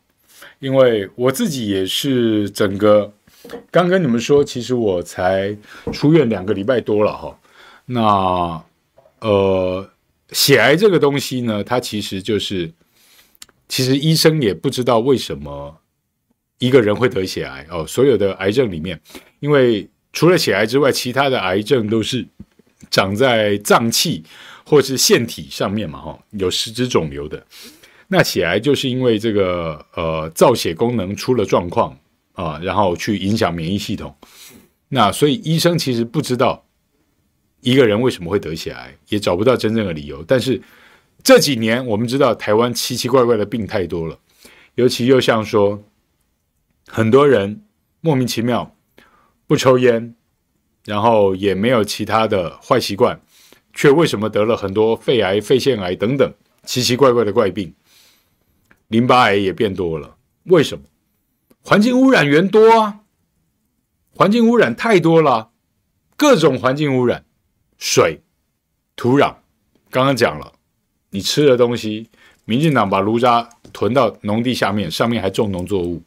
[0.59, 3.11] 因为我自己也是整个
[3.71, 5.57] 刚跟你们说，其实我才
[5.91, 7.35] 出院两个礼拜多了哈。
[7.85, 8.63] 那
[9.21, 9.89] 呃，
[10.31, 12.73] 血癌这个东西呢，它其实就是，
[13.67, 15.81] 其实医生也不知道为什么。
[16.59, 18.97] 一个人会得血癌哦，所有的癌症里面，
[19.41, 22.25] 因为除了血癌之外，其他的癌症都是
[22.89, 24.23] 长在脏器
[24.65, 27.45] 或是腺体上面嘛，哈，有实质肿瘤的。
[28.07, 31.95] 那血癌就是因为这个呃造血功能出了状况
[32.31, 34.15] 啊，然后去影响免疫系统。
[34.87, 36.64] 那所以医生其实不知道
[37.65, 40.23] 一个人为什么会得血癌，也找不到真正的理由。
[40.23, 40.61] 但是
[41.23, 44.17] 这几年我们知道台湾奇奇怪怪的病太多了，
[44.75, 45.83] 尤其又像说。
[46.87, 47.63] 很多人
[47.99, 48.75] 莫名其妙
[49.47, 50.13] 不抽烟，
[50.85, 53.19] 然后也没有其他的坏习惯，
[53.73, 56.31] 却为什么得了很多肺癌、肺腺癌等等
[56.63, 57.73] 奇奇怪怪的怪病？
[58.89, 60.83] 淋巴癌也变多了，为什么？
[61.63, 62.99] 环境污染源多啊，
[64.11, 65.49] 环境污染太多了，
[66.15, 67.25] 各种环境污染，
[67.77, 68.21] 水、
[68.95, 69.35] 土壤，
[69.89, 70.53] 刚刚讲了，
[71.09, 72.09] 你吃的东西，
[72.45, 76.01] 民进党把炉渣囤到农地下面，上面还种农作物。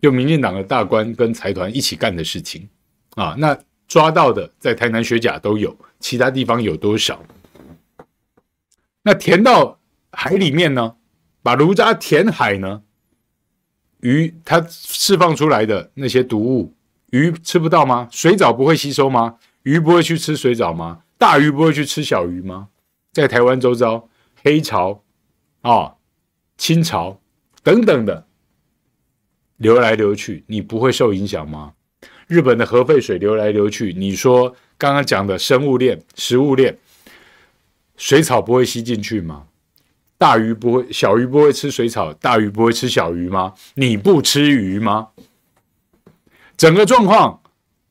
[0.00, 2.68] 就民进党的大官跟财团一起干的事情
[3.16, 7.20] 啊，那抓到的在台南学甲都有，其他地方有多少？
[9.02, 9.80] 那填到
[10.12, 10.94] 海里面呢？
[11.42, 12.82] 把炉渣填海呢？
[14.00, 16.74] 鱼它释放出来的那些毒物，
[17.10, 18.08] 鱼吃不到吗？
[18.12, 19.36] 水藻不会吸收吗？
[19.68, 21.02] 鱼不会去吃水藻吗？
[21.18, 22.68] 大鱼不会去吃小鱼吗？
[23.12, 24.08] 在台湾周遭，
[24.42, 25.02] 黑潮
[25.60, 25.96] 啊、
[26.56, 27.20] 清潮
[27.62, 28.26] 等等的。
[29.58, 31.74] 流来流去，你不会受影响吗？
[32.28, 36.78] 日本的核废水流来流去，你说刚刚讲的生物链、食物链，
[37.98, 39.48] 水草不会吸进去吗？
[40.16, 43.52] 大鱼不会，小鱼不会吃水草，大鱼不会吃小鱼吗？
[43.74, 45.08] 你不吃鱼吗？
[46.56, 47.42] 整个状况，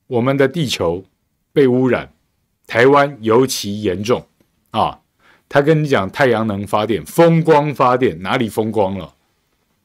[0.07, 1.03] 我们的地球
[1.57, 2.13] 被污染，
[2.67, 4.23] 台湾尤其严重
[4.69, 4.99] 啊！
[5.49, 9.11] 他跟你讲太阳能发电、风光发电，哪里风光了？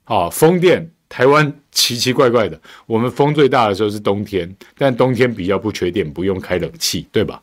[0.04, 0.90] 啊，风电。
[1.08, 7.42] 台湾奇奇怪怪的，我们风最大的时候是冬天，但冬天比较不缺电，不用开冷气，对吧？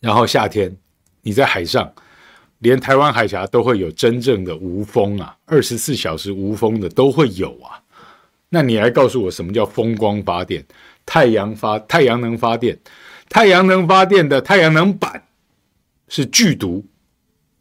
[0.00, 0.74] 然后夏天
[1.20, 1.92] 你在海上，
[2.60, 7.76] 连台湾海峡都会有真正的无风啊，二十四小时无风的都会有啊。
[8.48, 10.64] 那你来告诉我什么叫风光发电？
[11.12, 12.78] 太阳发太阳能发电，
[13.28, 15.20] 太阳能发电的太阳能板
[16.06, 16.86] 是剧毒。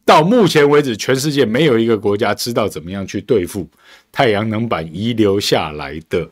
[0.06, 3.68] 到目前为止，全世界没有一个国家知道怎么样去对付
[4.12, 6.30] 太阳能板遗留下来的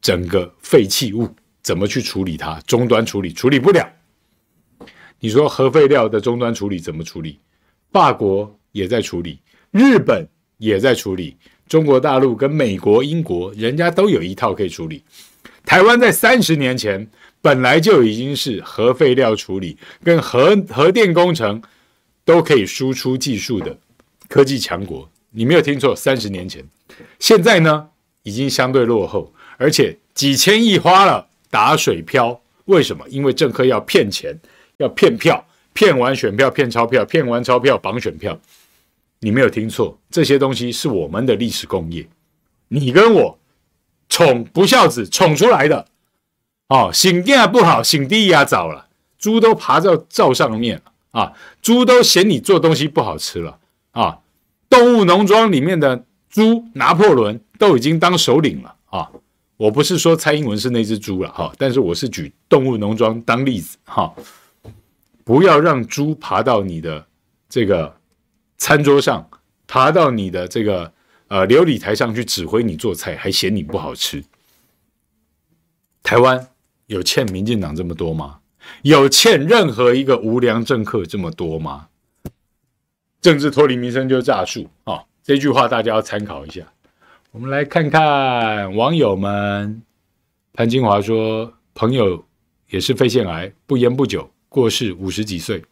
[0.00, 2.60] 整个废弃物，怎么去处理它？
[2.66, 3.88] 终端处理处理不了。
[5.20, 7.38] 你说核废料的终端处理怎么处理？
[7.92, 9.38] 法国也在处理，
[9.70, 10.26] 日本
[10.58, 11.36] 也在处理，
[11.68, 15.04] 中国大陆跟美国、英国，人家都有一套可以处理。
[15.64, 17.08] 台湾在三十年前
[17.40, 21.62] 本来就已经是核废料处理跟核核电工程。
[22.26, 23.78] 都可以输出技术的
[24.30, 26.64] 科技强国，你没有听错，三十年前，
[27.18, 27.86] 现在呢
[28.22, 33.06] 已经相对落后，而且几千亿花了打水漂，为什么？
[33.10, 34.34] 因为政客要骗钱，
[34.78, 38.40] 要骗票，骗完选票骗钞票，骗完钞票绑选票，
[39.20, 42.08] 你没有听错，这些东西是我们的历史工业，
[42.68, 43.38] 你跟我
[44.14, 45.88] 宠不孝子宠出来的，
[46.68, 48.86] 哦，醒电不好，醒地呀早了，
[49.18, 50.92] 猪都爬到灶上面了。
[51.20, 53.58] 啊，猪都嫌你做东西不好吃了
[53.90, 54.20] 啊！
[54.68, 59.10] 动物农庄里面的猪拿破仑都已经当首领了啊！
[59.56, 64.14] 我不是说蔡英文是那只猪了哈，但是我是举动物农庄当例子哈。
[65.24, 67.04] 不要让猪爬到你的
[67.48, 67.96] 这个
[68.58, 69.28] 餐桌上，
[69.66, 70.92] 爬到你的这个
[71.28, 74.24] 呃流理台上去指挥你做菜，还嫌你不好吃。
[76.02, 76.48] 台湾
[76.86, 78.40] 有欠民进党这么多吗？
[78.82, 81.88] 有欠任何一个无良政客这么多吗？
[83.20, 85.04] 政治脱离民生就是诈术啊！
[85.22, 86.60] 这句话大家要参考一下。
[87.30, 89.82] 我们来看看网友们，
[90.52, 92.24] 潘金华说，朋友
[92.68, 95.64] 也是肺腺癌，不烟不酒过世，五十几岁。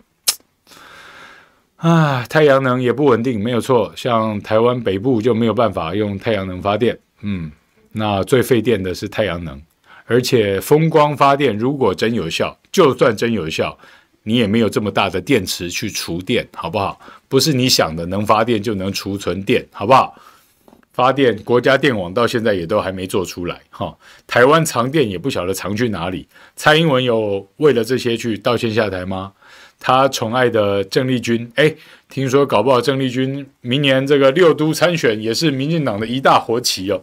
[1.83, 3.93] 啊，太阳能也不稳定，没有错。
[3.97, 7.51] 像台湾北部就没有办法用太阳能发电，嗯，
[7.91, 9.61] 那最费电的是太阳能，
[10.07, 13.77] 而且风光发电如果真有效，就算真有效，
[14.23, 17.01] 你也没有这么大的电池去储电，好不好？
[17.29, 20.15] 不是你想的能发电就能储存电，好不好？
[20.93, 23.93] 发电国家电网到现在也都还没做出来，哈，
[24.29, 26.29] 台湾藏电也不晓得藏去哪里。
[26.55, 29.33] 蔡英文有为了这些去道歉下台吗？
[29.85, 31.75] 他宠爱的郑丽君，哎，
[32.09, 37.03] 听说搞不好郑丽君明年这个六都参选也是民进党的一大活棋哦，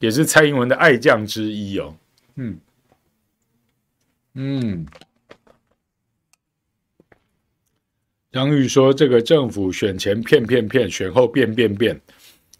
[0.00, 1.96] 也是蔡英文的爱将之一哦。
[2.36, 2.58] 嗯
[4.34, 4.86] 嗯，
[8.30, 11.98] 张玉说这个政府选前骗骗骗，选后变变变，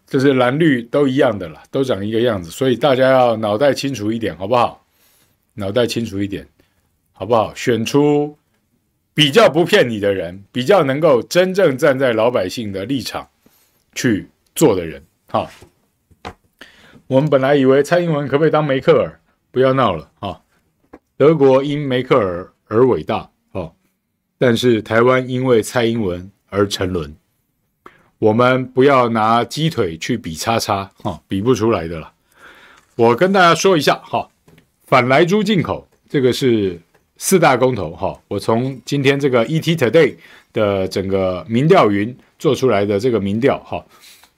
[0.06, 4.82] 这是蓝绿都一样的啦，都长一个样子，所以大家要脑袋清楚一点，好不好？
[5.52, 6.48] 脑袋清楚一点，
[7.12, 7.54] 好不好？
[7.54, 8.34] 选出。
[9.12, 13.28] 比较不骗你的人，比较能够真正站在老百姓的立场
[13.94, 15.50] 去做的人，哈。
[17.06, 19.20] 我们本来以为蔡英文可不可以当梅克尔？
[19.50, 20.40] 不要闹了，哈。
[21.16, 23.72] 德国因梅克尔而伟大，哈。
[24.38, 27.14] 但是台湾因为蔡英文而沉沦。
[28.18, 32.12] 我们不要拿鸡腿去比叉叉，哈，比不出来的了。
[32.94, 34.28] 我跟大家说一下，哈，
[34.86, 36.80] 反莱猪进口，这个是。
[37.22, 40.14] 四大公投哈，我从今天这个 ET Today
[40.54, 43.84] 的整个民调云做出来的这个民调哈，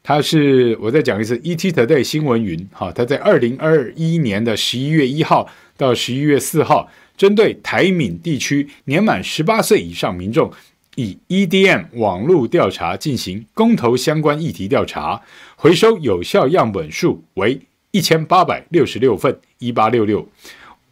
[0.03, 10.51] 它是我再讲一次 ET Today 新闻云哈，它在二零二一年的十一月一号到十一月四号，针对台闽地区年满十八岁以上民众，
[10.97, 15.23] 以 EDM 网络调查进行公投相关议题调查，
[15.55, 17.61] 回收有效样本数为
[17.93, 20.29] 一千八百六十六份，一八六六，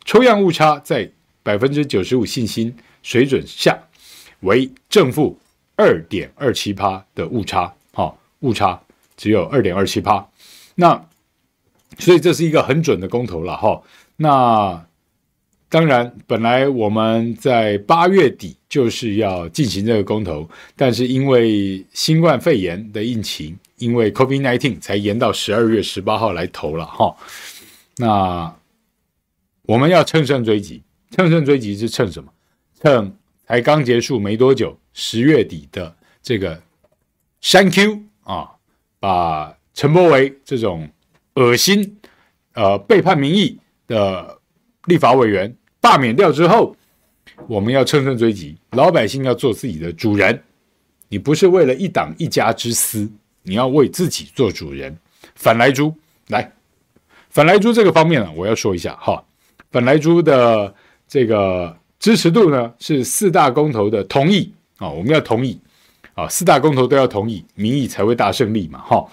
[0.05, 1.11] 抽样误差在。
[1.51, 2.73] 百分之九十五信心
[3.03, 3.77] 水准下，
[4.43, 5.37] 为正负
[5.75, 8.81] 二点二七趴的误差，好，误差
[9.17, 10.25] 只有二点二七趴。
[10.77, 11.09] 那
[11.99, 13.83] 所以这是一个很准的公投了，哈。
[14.17, 14.87] 那
[15.69, 27.17] 当然，本来我们在八月底就是要进行这个公投，但是因为新冠肺炎的疫情，因为 Covid nineteen 才延到十二月十八号来投了，哈。
[27.97, 28.55] 那
[29.63, 30.81] 我们要乘胜追击。
[31.11, 32.33] 乘胜追击是趁什么？
[32.81, 33.15] 趁
[33.47, 36.63] 才刚结束没多久，十月底的这个
[37.41, 38.53] 删 Q 啊，
[38.99, 40.89] 把陈柏惟这种
[41.35, 41.99] 恶心、
[42.55, 44.39] 呃背叛民意的
[44.87, 46.75] 立法委员罢免掉之后，
[47.49, 50.43] 我们要乘胜追击，老百姓要做自己的主人。
[51.09, 53.11] 你不是为了一党一家之私，
[53.43, 54.97] 你要为自己做主人。
[55.35, 55.95] 反莱猪
[56.29, 56.51] 来，
[57.29, 59.23] 反莱猪这个方面呢，我要说一下哈，
[59.71, 60.73] 反莱猪的。
[61.11, 64.53] 这个支持度呢是四大公投的同意。
[64.79, 65.59] 啊，我们要同意。
[66.15, 69.07] 啊，四大公投都要同意，民意才会大胜利嘛，哈。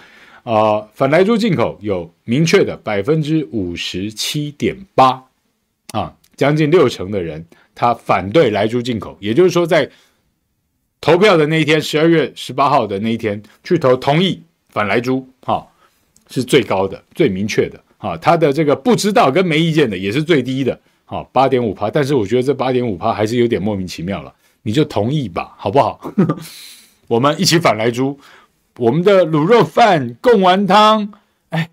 [0.43, 5.23] 啊，反莱猪进口有明确的百分之五十七点八。
[5.93, 7.43] 啊，将近六成的人
[7.73, 9.89] 他反对莱猪进口，也就是说在
[11.01, 15.65] 投票的那一天，十二月十八号的那一天去投同意反莱猪，哈，
[16.29, 17.81] 是最高的、最明确的。
[17.97, 20.79] 啊，他的这个不知道跟没意见的也是最低的。
[21.09, 24.33] 好，八点五趴，但是我觉得这八点五趴还是有点莫名其妙了。
[24.63, 26.01] 你就同意吧，好不好？
[27.07, 28.19] 我们一起反莱猪，
[28.75, 31.13] 我们的卤肉饭、贡丸汤，
[31.51, 31.69] 哎，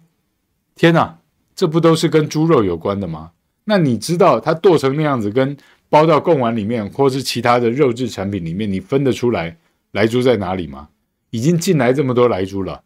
[0.76, 1.18] 天哪，
[1.56, 3.32] 这不都是跟猪肉有关的吗？
[3.64, 5.56] 那你知道它剁成那样子，跟
[5.88, 9.56] 包到贡丸里面，或是其他的肉质产品里面，你分得出来
[9.90, 10.86] 莱猪在哪里吗？
[11.30, 12.80] 已经进来这么多莱猪了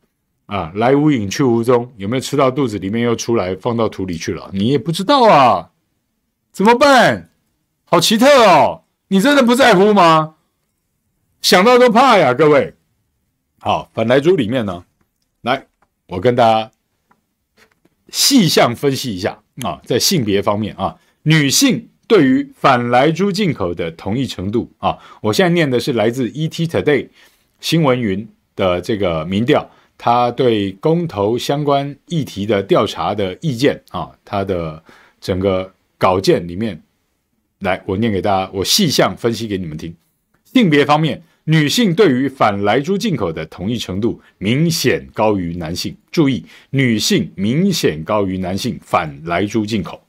[0.46, 4.48] 啊，来无影去无踪，有没有吃到肚子里面又出来放到土里去了？
[4.54, 5.68] 你也不知道啊。
[6.58, 7.30] 怎么办？
[7.84, 8.82] 好奇特哦！
[9.06, 10.34] 你真的不在乎吗？
[11.40, 12.74] 想到都怕呀，各位。
[13.60, 14.84] 好，反莱猪里面呢，
[15.42, 15.68] 来，
[16.08, 16.72] 我跟大家
[18.08, 27.08] 细项分析一下啊，在性别方面啊，女性对于反莱猪进口的同意程度啊，我现在念的是来自 ET Today
[27.60, 34.82] 新闻云的这个民调，他对公投相关议题的调查的意见啊，他的
[35.20, 35.72] 整个。
[35.98, 36.80] 稿件里面，
[37.58, 39.94] 来，我念给大家，我细项分析给你们听。
[40.44, 45.94] 性别方面，女性对于反莱猪进口的同意程度明显高于男性。
[46.10, 50.00] 注意，女性明显高于男性反莱猪进口。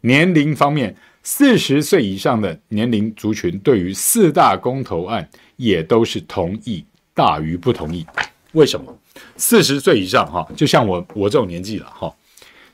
[0.00, 8.06] 年龄方面，四十岁以上的年龄族群对于四大公投案也都是同意大于不同意。
[8.52, 8.96] 为什么？
[9.36, 12.12] 四十岁以上哈，就像我我这种年纪了哈，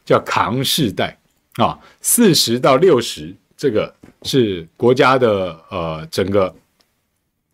[0.05, 1.19] 叫扛世代
[1.57, 1.79] 啊。
[2.01, 6.55] 四十到六十，这个是国家的呃整个，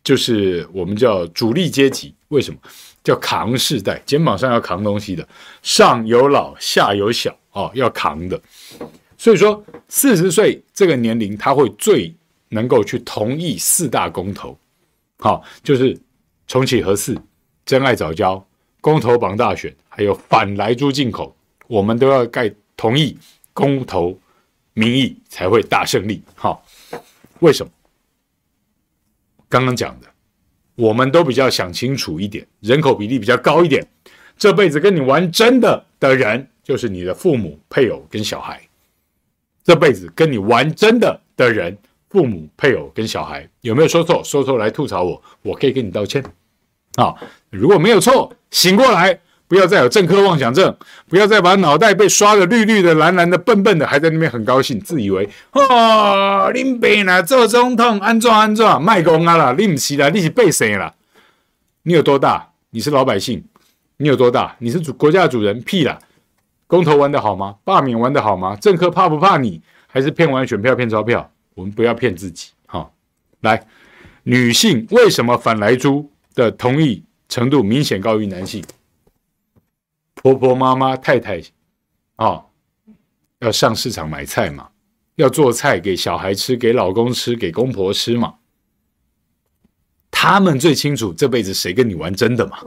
[0.03, 2.15] 就是我们叫主力阶级。
[2.29, 2.61] 为什么
[3.03, 4.01] 叫扛世代？
[4.07, 5.29] 肩膀上要扛东西的，
[5.63, 8.41] 上有老下有小啊，要扛的。
[9.19, 12.15] 所以说，四十岁这个年龄，他会最
[12.51, 14.57] 能够去同意四大公投，
[15.19, 15.99] 好，就是
[16.47, 17.21] 重启核四、
[17.67, 18.43] 真爱早教、
[18.81, 21.37] 公投绑大选，还有反莱猪进口，
[21.67, 23.19] 我们都要盖同意
[23.61, 24.19] 公投，
[24.73, 26.23] 民意才会大胜利。
[26.35, 26.65] 好，
[27.41, 27.71] 为什么？
[29.51, 30.09] 刚刚讲的，
[30.77, 33.87] 我们都比较想清楚一点，人口比例比较高一点，
[34.39, 38.61] 这辈子跟你玩真的的人，就是你的父母、配偶跟小孩。
[39.63, 41.77] 这辈子跟你玩真的的人，
[42.09, 44.25] 父母、配偶跟小孩，有没有说错？
[44.25, 46.25] 说错来吐槽我，我可以跟你道歉。
[46.95, 47.15] 啊，
[47.51, 49.21] 如果没有错，醒过来，
[49.51, 50.73] 不要再有政客妄想症，
[51.09, 60.95] 不要再把脑袋被刷的绿绿的、蓝蓝的、笨笨的，还在那边很高兴，自以为哦，林北呢做总统，安怎安怎，卖公啊啦，你不是啦，你是被谁啦？
[61.83, 62.53] 你有多大？
[62.71, 63.43] 你是老百姓？
[63.97, 64.55] 你有多大？
[64.61, 65.61] 你是主国家主人？
[65.63, 65.99] 屁啦！
[66.69, 67.57] 公投玩得好吗？
[67.65, 68.55] 罢免玩得好吗？
[68.55, 69.61] 政客怕不怕你？
[69.89, 71.29] 还是骗完选票骗钞票？
[71.57, 72.51] 我们不要骗自己。
[72.67, 72.91] 好、哦，
[73.41, 73.67] 来，
[74.23, 78.63] 女性为什么反莱猪的同意程度明显高于男性？
[80.23, 81.41] 婆婆妈妈太太
[82.17, 82.47] 啊、哦，
[83.39, 84.69] 要上市场买菜嘛，
[85.15, 88.35] 要做菜给小孩吃，给老公吃，给公婆吃嘛。
[90.11, 92.59] 他们最清楚这辈子谁跟你玩真的嘛。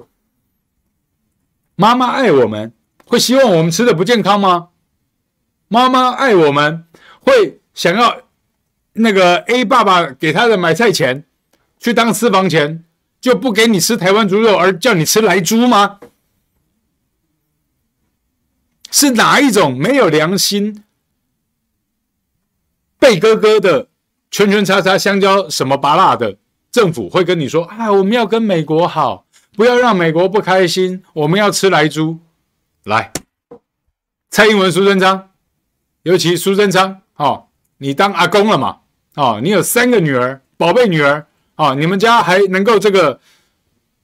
[1.76, 2.74] 妈妈爱我们。
[3.06, 4.70] 会希望我们吃的不健康吗？
[5.68, 6.86] 妈妈爱我们，
[7.20, 8.22] 会想要
[8.94, 11.26] 那个 A 爸爸给他的买菜钱
[11.78, 12.86] 去当私房钱，
[13.22, 16.00] 就不给你吃台湾猪肉，而叫你吃莱猪吗？
[18.94, 20.84] 是哪一种没有良心、
[23.00, 23.88] 背哥哥的
[24.30, 26.38] 圈圈叉叉香蕉什么芭乐的
[26.72, 29.26] 政府会跟你说：“啊，我们要跟美国好，
[29.56, 32.20] 不要让美国不开心，我们要吃莱猪。”
[32.86, 33.12] 来，
[34.30, 35.32] 蔡英文、苏贞昌，
[36.04, 37.48] 尤其苏贞昌，哦，
[37.80, 38.82] 你当阿公了嘛？
[39.16, 41.26] 哦，你有三个女儿，宝贝女儿，
[41.56, 43.20] 哦，你们家还能够这个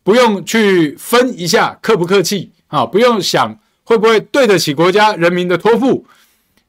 [0.01, 2.87] 不用去分一下客不客气啊？
[2.87, 3.59] 不用想
[3.89, 6.05] 会不会对得起国家人民的托付。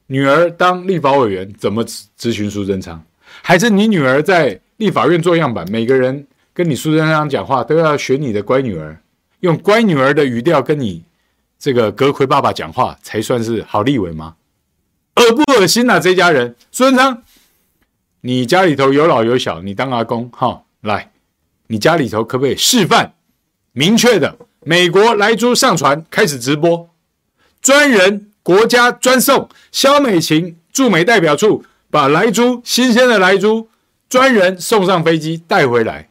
[0.07, 2.99] 女儿当立法委员怎么咨咨询苏贞昌？
[3.43, 5.63] 还是你女儿在立法院做样板？
[5.69, 8.99] 每个人跟你苏贞昌讲话都要学你的乖女儿，
[9.41, 11.03] 用乖女儿的语调跟你。
[11.59, 14.33] 这个阁揆爸爸讲话才算是好立委吗？
[15.17, 15.99] 恶不恶心呐、啊？
[15.99, 17.21] 这家人，苏贞昌，
[18.21, 21.11] 你家里头有老有小，你当阿公哈，来，
[21.67, 23.13] 你家里头可不可以示范
[23.73, 24.39] 明确的？
[24.63, 26.89] 美国莱猪上船开始直播，
[27.61, 33.69] 专人国家专送，萧美琴驻美代表处把莱猪新鲜的莱猪
[34.09, 36.09] 专人送上飞机带回来，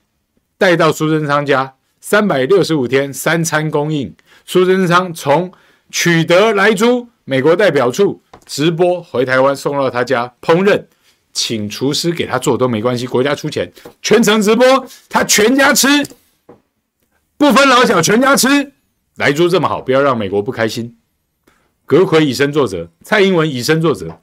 [0.56, 4.14] 带到苏贞昌家，三百六十五天三餐供应。
[4.46, 5.52] 苏贞昌从
[5.90, 10.84] 取得莱猪，美国代表处直播回台湾，送到他家烹饪，
[11.32, 15.88] 请厨师给他做都没关系，国家出钱，全程直播，他全家吃，
[17.36, 18.72] 不分老小，全家吃。
[19.16, 20.96] 莱猪这么好，不要让美国不开心。
[21.90, 24.16] 阁揆以身作则，蔡英文以身作则，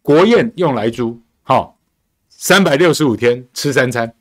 [0.00, 1.76] 国宴用莱猪，好，
[2.30, 4.14] 三百六十五天吃三餐，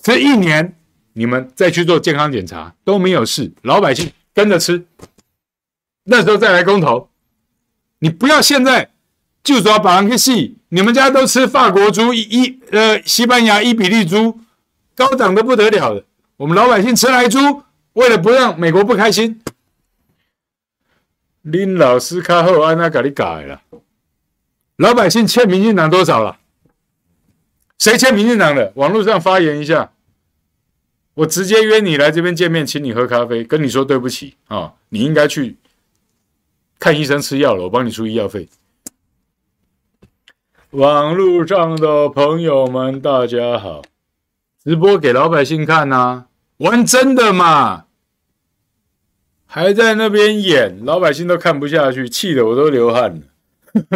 [0.00, 0.78] 这一年
[1.14, 4.12] 你们再去做健康检查都没有事，老百姓。
[4.32, 4.86] 跟着吃，
[6.04, 7.10] 那时候再来公投，
[7.98, 8.90] 你不要现在
[9.42, 10.58] 就说把人给戏。
[10.68, 14.38] 你们家都吃法国猪一呃西班牙伊比利猪，
[14.94, 16.04] 高档的不得了的。
[16.36, 19.40] 我们老百姓吃莱猪，为了不让美国不开心，
[21.50, 23.62] 林老师卡后安娜给你改了。
[24.76, 26.38] 老百姓欠民进党多少了？
[27.78, 28.72] 谁欠民进党的？
[28.76, 29.92] 网络上发言一下。
[31.14, 35.56] 我直接约你来这边见面，请你喝咖啡，跟你说对不起啊、你应该去
[36.78, 38.48] 看医生吃药了，我帮你出医药费。
[40.70, 43.82] 网络上的朋友们，大家好，
[44.62, 46.26] 直播给老百姓看呐、
[46.58, 47.86] 玩真的嘛？
[49.50, 53.22] 还在那边演，老百姓都看不下去，气得我都流汗了。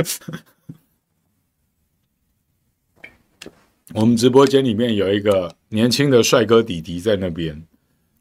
[3.92, 7.62] 我们直播间里面有一个年轻的帅哥弟弟在那边，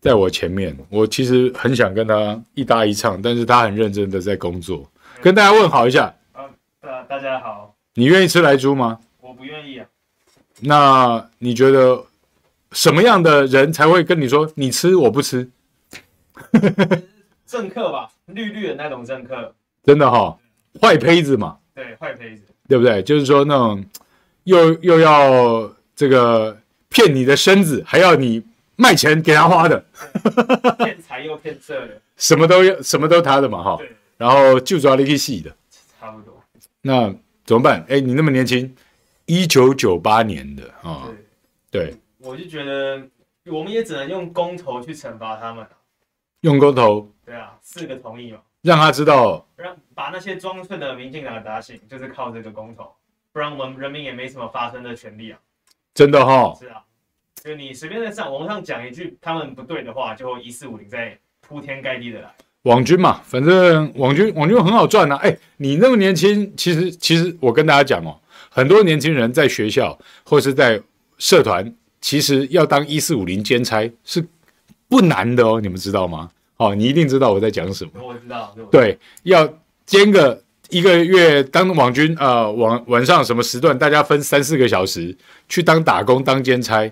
[0.02, 0.78] 在我前面。
[0.90, 4.92] 我其实很想跟他一搭一唱，但是他很认真的在工作。
[5.22, 6.14] 跟大家问好一下。
[6.34, 6.50] 啊，
[7.08, 7.78] 大家好。
[7.94, 9.00] 你愿意吃莱猪吗？
[9.22, 9.88] 我不愿意啊。
[10.60, 12.08] 那你觉得
[12.74, 15.50] 什么样的人才会跟你说你吃我不吃？
[17.52, 20.40] 政客吧，绿绿的那种政客，真的哈、哦，
[20.82, 21.58] 坏胚子嘛。
[21.76, 23.04] 对，坏胚子，对不对？
[23.04, 23.84] 就是说那种
[24.46, 28.42] 又又要这个骗你的身子，还要你
[28.78, 29.84] 卖钱给他花的，
[30.78, 33.76] 骗财又骗色的， 什么都要，什么都他的嘛哈。
[33.78, 35.54] 对然后就抓了一个戏的，
[36.00, 36.42] 差不多。
[36.82, 37.84] 那怎么办？
[37.90, 38.74] 哎，你那么年轻，
[39.26, 41.16] 一九九八年的啊，哦、
[41.70, 43.02] 对，对我就觉得
[43.48, 45.68] 我们也只能用公投去惩罚他们。
[46.42, 47.10] 用公投？
[47.26, 48.40] 对啊，四个同意嘛。
[48.62, 52.92] 让他知道，让把那些装睡的民进党打醒，就是靠这个公投，
[53.32, 55.40] 不然我们人民也没什么发声的权利啊。
[55.96, 56.58] 真的哈、哦？
[56.60, 56.84] 是啊，
[57.44, 62.32] 就你随便在上网上讲一句他们不对的话，就会一四五零在铺天盖地的来。
[62.64, 65.22] 网军嘛，反正网军网军很好赚呐、啊。
[65.24, 68.20] 哎，你那么年轻，其实其实我跟大家讲哦，
[68.52, 70.80] 很多年轻人在学校或是在
[71.18, 74.24] 社团，其实要当一四五零兼差是
[74.92, 76.30] 不难的哦，你们知道吗？
[76.58, 77.92] 哦，你一定知道我在讲什么。
[77.96, 78.54] 我知道。
[78.70, 79.48] 对，要
[79.86, 85.16] 兼个一个月当网军，呃，晚晚上什么时段，大家分三四个小时
[85.48, 86.92] 去当打工、当兼差，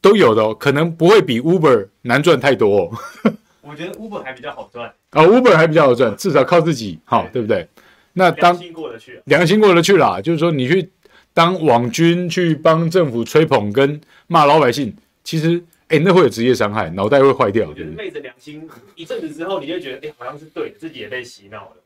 [0.00, 0.54] 都有的哦。
[0.54, 2.90] 可能不会比 Uber 难赚太多哦。
[3.62, 4.86] 我觉得 Uber 还比较好赚。
[5.10, 7.68] 啊、哦、Uber 还比较好赚，至少靠自己，好对，对不对？
[8.12, 10.20] 那当良心过得去，良心过得去啦。
[10.20, 10.88] 就是说，你去
[11.34, 14.94] 当网军，去帮政府吹捧跟骂老百姓，
[15.24, 15.60] 其实。
[15.88, 17.66] 哎，那会有职业伤害，脑袋会坏掉。
[17.68, 21.76] 我觉得昧着良心一阵子之后，你就觉得，哎，好像是对的，自己也被洗脑了，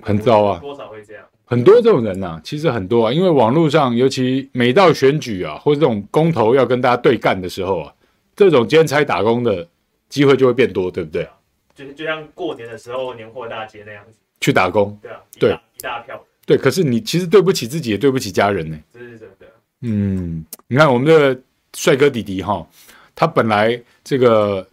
[0.00, 0.60] 很糟啊。
[0.60, 1.24] 多少会这样？
[1.46, 7.92] 很多这种人呐、啊，其实很多啊，因为网络上，尤其每到选举啊，或者这种公投要跟大家对干的时候啊，
[8.36, 9.66] 这种兼差打工的
[10.08, 11.28] 机会就会变多，对不对？
[11.74, 14.96] 就是就像过年的时候年货大街那样子，去打工。
[15.02, 16.24] 对啊，对，一大票。
[16.46, 18.78] 对，可是你其实对不起自己，也对不起家人呢。
[18.92, 19.46] 这是真的。
[19.80, 21.36] 嗯，你看我们的。
[21.74, 22.66] 帅哥弟弟哈，
[23.14, 24.66] 他本来这个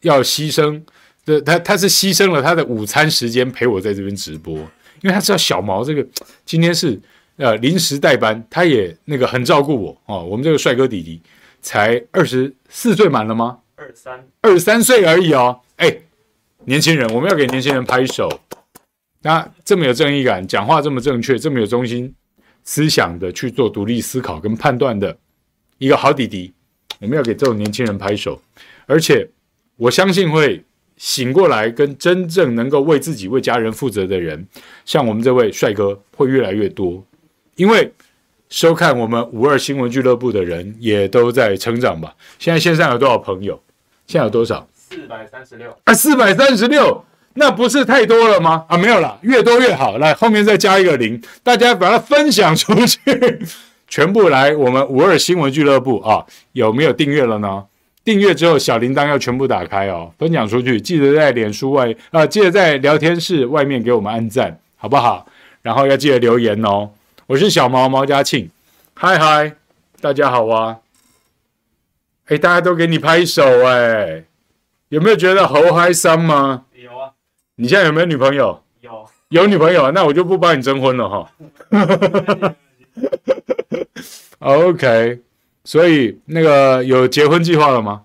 [0.00, 0.82] 要牺牲，
[1.24, 4.54] 这他他是牺牲了他的午餐时间陪我在这边直播，
[5.02, 6.06] 因为他知道小毛这个
[6.44, 6.98] 今天是
[7.36, 10.24] 呃临时代班，他也那个很照顾我哦。
[10.24, 11.20] 我们这个帅哥弟弟
[11.60, 13.58] 才二十四岁满了吗？
[13.76, 15.60] 二三二十三岁而已哦。
[15.76, 15.94] 哎，
[16.64, 18.28] 年轻人，我们要给年轻人拍手。
[19.22, 22.14] 那这么有正义感，讲话这么正确，这么有中心
[22.64, 25.16] 思想的去做独立思考跟判断的。
[25.78, 26.52] 一个好弟弟，
[27.00, 28.40] 我们要给这种年轻人拍手，
[28.86, 29.28] 而且
[29.76, 30.64] 我相信会
[30.96, 34.46] 醒过来，跟真正能够为自己、为家人负责的人，
[34.84, 37.04] 像我们这位帅哥会越来越多。
[37.56, 37.92] 因为
[38.48, 42.14] 收看我们五二新闻俱乐部的人也都在成长吧？
[42.38, 43.60] 现在线上有多少朋友？
[44.06, 44.66] 现在有多少？
[44.74, 45.76] 四百三十六。
[45.84, 47.04] 啊，四百三十六，
[47.34, 48.64] 那不是太多了吗？
[48.68, 49.98] 啊，没有了，越多越好。
[49.98, 52.98] 来，后面再加一个零，大家把它分享出去。
[53.88, 56.26] 全部来我们五二新闻俱乐部啊！
[56.52, 57.64] 有没有订阅了呢？
[58.04, 65.26] 订阅之后小铃铛要全部打开哦，分享出去，记得在脸书外啊、呃，记得在聊天室外面给我们按赞，好不好？
[65.62, 66.90] 然后要记得留言哦。
[67.26, 68.48] 我是小毛毛家庆，
[68.94, 69.56] 嗨嗨，
[70.00, 70.78] 大家好啊！
[72.26, 74.24] 哎，大家都给你拍手哎，
[74.90, 76.64] 有没有觉得好嗨森吗？
[76.74, 77.10] 有啊。
[77.56, 78.62] 你现在有没有女朋友？
[78.80, 79.08] 有。
[79.30, 81.30] 有女朋友，那我就不帮你征婚了哈。
[84.40, 85.20] OK，
[85.64, 88.04] 所以那个有结婚计划了吗？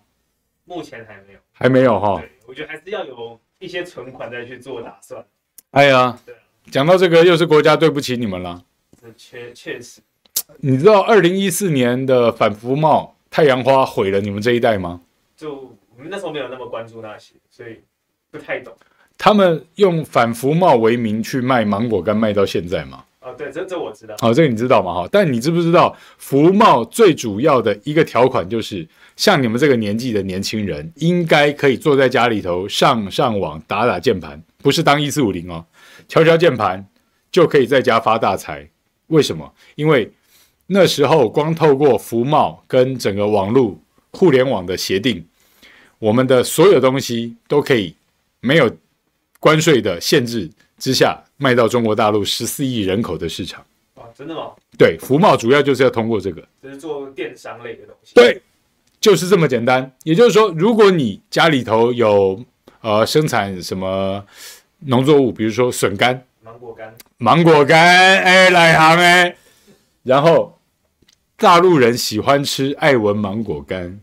[0.65, 2.19] 目前还没有，还没有哈。
[2.19, 5.23] 对，我觉得还是要有一些存款再去做打算。
[5.71, 6.33] 哎呀，对，
[6.71, 8.63] 讲到这个又是国家对不起你们了。
[9.17, 9.99] 确确实，
[10.57, 15.01] 你知道二零一四年的反服贸太阳花毁了你们这一代吗？
[15.35, 17.81] 就我们那时候没有那么关注那些，所以
[18.29, 18.73] 不太懂。
[19.17, 23.03] 他们用反服贸为名去卖芒果干，卖到现在吗？
[23.22, 24.15] 哦，对，这这我知道。
[24.19, 24.93] 好、哦，这个你知道吗？
[24.95, 35.63] 哈，但你知不知道服贸最主要的一个条款就是，像你们这个年纪的年轻人，应该可以坐在家里头上上网打打键盘，不是当一四五零哦，
[36.07, 36.84] 敲敲键盘
[37.32, 38.67] 就可以在家发大财。
[39.07, 39.53] 为什么？
[39.76, 40.11] 因为
[40.65, 43.80] 那时候光透过服贸跟整个网络
[44.13, 45.24] 互联网的协定，
[45.99, 47.95] 我们的所有东西都可以
[48.39, 48.76] 没有
[49.39, 50.49] 关税的限制
[50.80, 51.24] 之下。
[51.41, 53.65] 卖到中国大陆十四亿人口的市场
[53.95, 54.51] 啊，真的吗？
[54.77, 58.13] 对，福茂主要就是要通过这个，就是做电商类的东西。
[58.13, 58.39] 对，
[58.99, 59.91] 就是这么简单。
[60.03, 62.39] 也就是说，如果你家里头有
[62.81, 64.23] 呃生产什么
[64.81, 67.79] 农作物，比如说笋干、芒果干、芒果干，
[68.21, 69.35] 哎，来行哎。
[70.03, 70.59] 然后
[71.37, 73.99] 大陆人喜欢吃爱文芒果干，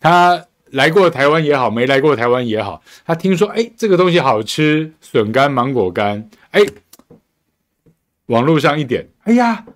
[0.00, 6.30] 他来过台湾也好，没来过台湾也好，他听说哎这个东西好吃，笋干、芒果干。
[6.52, 6.62] 哎，
[8.26, 9.66] 网络上一点，哎呀，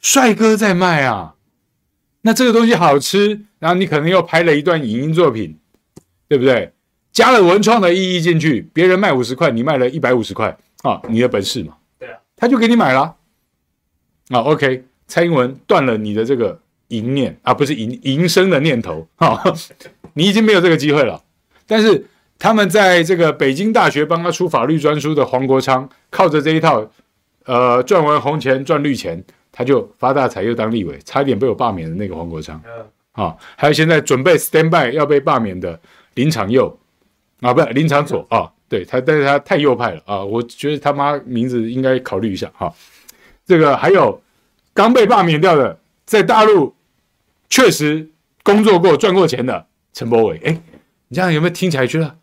[0.00, 1.36] 帅哥在卖啊！
[2.22, 5.58] 那这个东西好吃，然后你可能又拍了一段影音作品，
[6.26, 6.72] 对不对？
[7.12, 11.76] 加了文创的意义进去，别人卖五十块，你卖了一百五十块啊，你的本事嘛。
[11.98, 13.16] 对啊，他就给你买了。
[14.28, 19.42] 啊，OK，蔡英文断了你的这个营念啊，不是营营生的念头啊，
[20.14, 21.24] 你已经没有这个机会了。
[21.66, 22.06] 但是
[22.38, 26.88] 他们在这个北京大学帮他出法律专书的黄国昌，靠着这一套，
[27.44, 32.62] 呃，赚完红钱赚绿钱，他就发大财又当立委，差一点被我罢免的那个黄国昌，
[33.12, 35.78] 啊，还有现在准备 stand by 要被罢免的
[36.14, 36.78] 林长佑，
[37.40, 42.72] 啊，不是林长佐啊，对他，但是他太右派了啊，我觉得他妈名字应该考虑一下哈。
[43.44, 44.22] 这个还有
[44.72, 46.76] 刚被罢免掉的，在大陆
[47.48, 48.08] 确实
[48.44, 50.52] 工作过、赚过钱的陈柏伟，哎，
[51.08, 52.17] 你这样有没有听起来觉得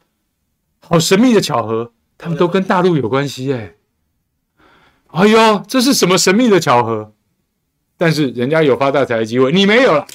[0.88, 1.92] 好神秘的巧合？
[2.18, 3.76] 他们都跟大陆有关系哎，
[5.08, 7.14] 哎呦，这是什么神秘的巧合？
[7.98, 10.08] 但是人家有发大财的机会，你没有了，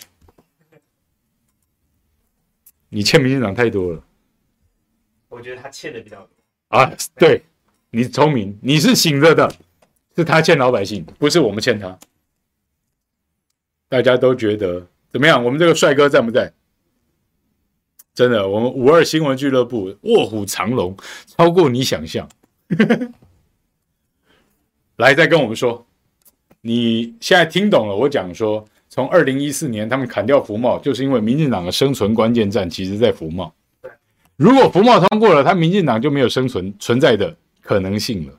[2.89, 4.05] 你欠民进党太多了。
[5.29, 6.29] 我觉得他欠的比较多
[6.69, 7.43] 啊，对，
[7.91, 9.53] 你聪明，你是醒着的。
[10.17, 11.99] 是他欠老百姓，不是我们欠他。
[13.89, 15.43] 大家都觉得怎么样？
[15.43, 16.53] 我们这个帅哥在不在？
[18.15, 20.97] 真的，我们五二新闻俱乐部卧虎藏龙，
[21.27, 22.29] 超过你想象。
[24.97, 25.87] 来，再跟我们说，
[26.61, 33.53] 你现在听懂了我讲说，从二零一四年他们砍掉服贸，就是因为民进党的生存关键战，其实在服贸。
[34.37, 38.33] 如果服贸通过了，他民进党就没有生存存在的可能性了，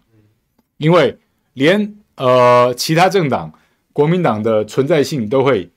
[0.78, 1.18] 因为。
[1.54, 3.54] 连呃其他政党，
[3.92, 5.70] 国民党的存在性都会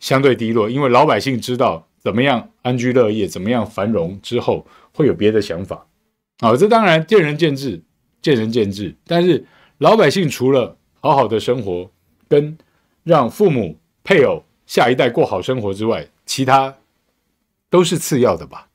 [0.00, 5.86] 相对低落，因为老百姓知道怎么样安居乐业，怎么样繁荣之后会有别的想法。
[6.40, 7.82] 好，这当然见仁见智，
[8.20, 8.96] 见仁见智。
[9.06, 9.46] 但是
[9.78, 11.90] 老百姓除了好好的生活，
[12.28, 12.58] 跟
[13.04, 16.74] 让父母、配偶、下一代过好生活之外，其他
[17.70, 18.68] 都是次要的吧？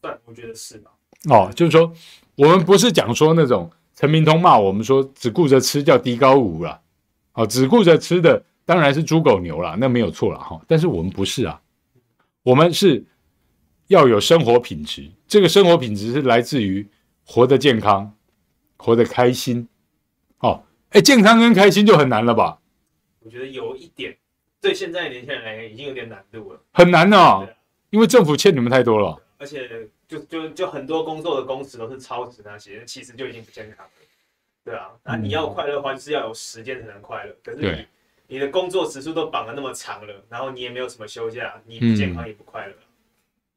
[0.00, 0.90] 对，我觉得是吧？
[1.28, 1.92] 哦，就是说
[2.36, 3.70] 我们不是讲说那种。
[3.96, 6.80] 陈明通骂我们说：“只顾着吃叫低高五了，
[7.34, 10.58] 哦，只顾着吃的当然是猪狗牛了，那没有错了哈。
[10.66, 11.60] 但是我们不是啊，
[12.42, 13.04] 我们是
[13.88, 15.10] 要有生活品质。
[15.26, 16.88] 这个生活品质是来自于
[17.24, 18.16] 活得健康，
[18.76, 19.68] 活得开心。
[20.38, 22.60] 哦，哎，健康跟开心就很难了吧？
[23.20, 24.16] 我觉得有一点，
[24.60, 27.48] 对现在年轻人来讲已经有点难度了，很难哦，
[27.90, 33.92] 因为政府欠你们太多了，而且。”就就就很多工作的工时都是超时那些，其实就已经不健康了，
[34.64, 34.88] 对啊。
[35.04, 37.36] 那你要快乐，还是要有时间才能快乐。
[37.44, 37.86] 可是你
[38.30, 42.72] 你的工作时数都绑得那么长了，然后你也没有什么休假，你不健康也不快乐。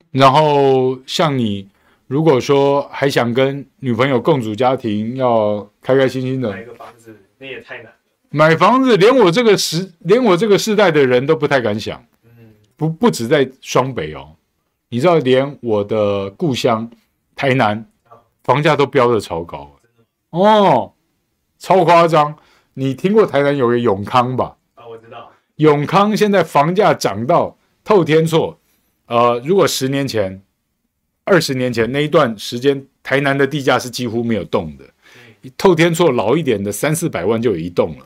[0.10, 1.70] 然后像你，
[2.08, 7.92] 如果说还想跟女朋友共组家庭，要开开心心的买一个房子，那也太难了。
[8.32, 12.04] 买房子，连我这个时，连我这个世代的人都不太敢想。
[12.24, 14.36] 嗯，不不止在双北哦。
[14.90, 16.90] 你知道，连我的故乡
[17.36, 17.86] 台南
[18.44, 19.72] 房价都飙得超高
[20.32, 20.94] 哦，
[21.60, 22.36] 超夸张！
[22.76, 24.58] 你听过台南有个永康吧？
[25.58, 28.58] 永康现在房价涨到透天厝，
[29.06, 30.42] 呃，如果十年前、
[31.24, 34.86] 二十年前那一段时间，台南的地价是几乎没有动的。
[35.58, 38.06] 透天厝老一点的三四百万就有一栋了，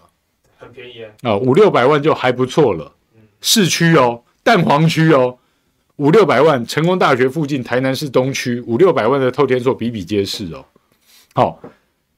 [0.58, 1.32] 很便宜啊。
[1.32, 2.96] 啊，五六百万就还不错了。
[3.42, 5.38] 市区哦，蛋黄区哦。
[5.98, 10.64] 五六百万，成功大学附近，台南市东区五六百万的透天厝比比皆是哦。
[11.34, 11.72] 好、哦，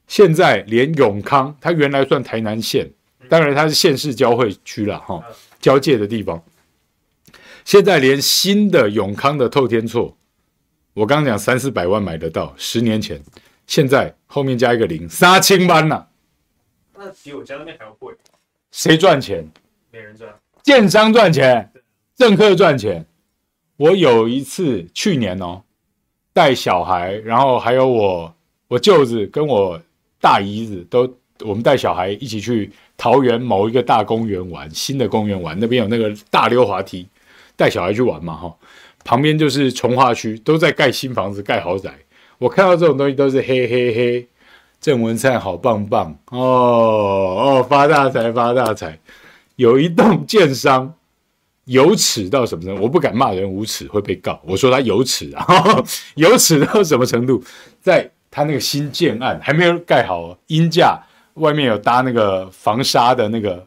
[0.06, 2.90] 现在连永康，它原来算台南县，
[3.30, 5.24] 当然它是县市交汇区了哈，
[5.60, 6.42] 交界的地方。
[7.64, 10.16] 现在连新的永康的透天厝，
[10.94, 13.22] 我刚刚讲三四百万买得到，十年前，
[13.68, 16.08] 现在后面加一个零，杀青班呐。
[16.96, 18.12] 那比我家那边还要贵。
[18.72, 19.48] 谁赚钱？
[19.92, 20.28] 没人赚。
[20.64, 21.72] 建商赚钱，
[22.16, 23.06] 政客赚钱。
[23.76, 25.62] 我有一次去年哦，
[26.32, 28.34] 带小孩，然后还有我
[28.66, 29.80] 我舅子跟我
[30.20, 37.06] 大姨子都，我们带小孩一起去桃园某一个大公园玩，新的公园玩，那边有那个大溜滑梯，
[37.56, 38.54] 带小孩去玩嘛哈，
[39.04, 41.92] 旁边就是重划区，都在盖新房子，盖豪宅。
[42.38, 44.28] 我看到这种东西都是嘿嘿嘿，
[44.80, 48.98] 郑文灿好棒棒哦哦，发大财发大财，
[49.56, 50.94] 有一栋建商。
[51.66, 52.82] 有耻到什么程度？
[52.82, 54.40] 我不敢骂人无耻会被告。
[54.44, 55.46] 我说他有耻啊，
[56.16, 57.40] 有耻到什么程度？
[57.80, 61.00] 在他那个新建案还没有盖好，鹰架
[61.34, 63.66] 外面有搭那个防沙的那个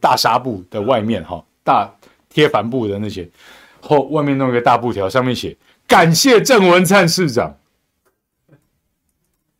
[0.00, 1.90] 大纱布的外面哈，大
[2.28, 3.28] 贴帆布的那些
[3.80, 7.56] 后外面弄一个大布条，上面写感谢郑文灿市长。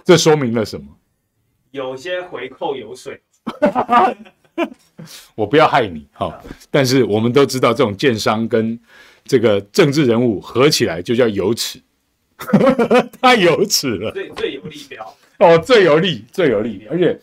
[0.04, 0.86] 这说明了什么？
[1.72, 3.20] 有些回扣有水。
[5.34, 6.34] 我不要害你哈、哦，
[6.70, 8.78] 但是我们都知道，这种建商跟
[9.24, 11.80] 这个政治人物合起来就叫有耻，
[13.20, 14.10] 太有耻了。
[14.12, 17.18] 最最有利标 哦，最有利，最有利，而且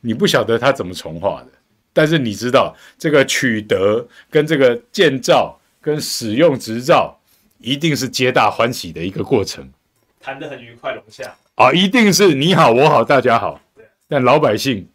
[0.00, 1.48] 你不晓得他怎么重化的，
[1.92, 7.18] 但是你知道这个取得跟这个建造跟使用执照，
[7.58, 9.68] 一定是皆大欢喜的一个过程，
[10.20, 13.60] 谈得很愉快，融洽啊，一定是你好我好大家好。
[14.08, 14.88] 但老百姓，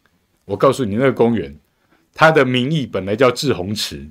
[0.46, 1.54] 我告诉你，那个公园，
[2.14, 4.08] 它的名义本来叫志洪池，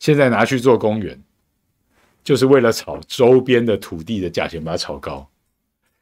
[0.00, 1.22] 现在拿去做公园，
[2.24, 5.28] 就是为了炒周边的土地的价钱，把它炒高。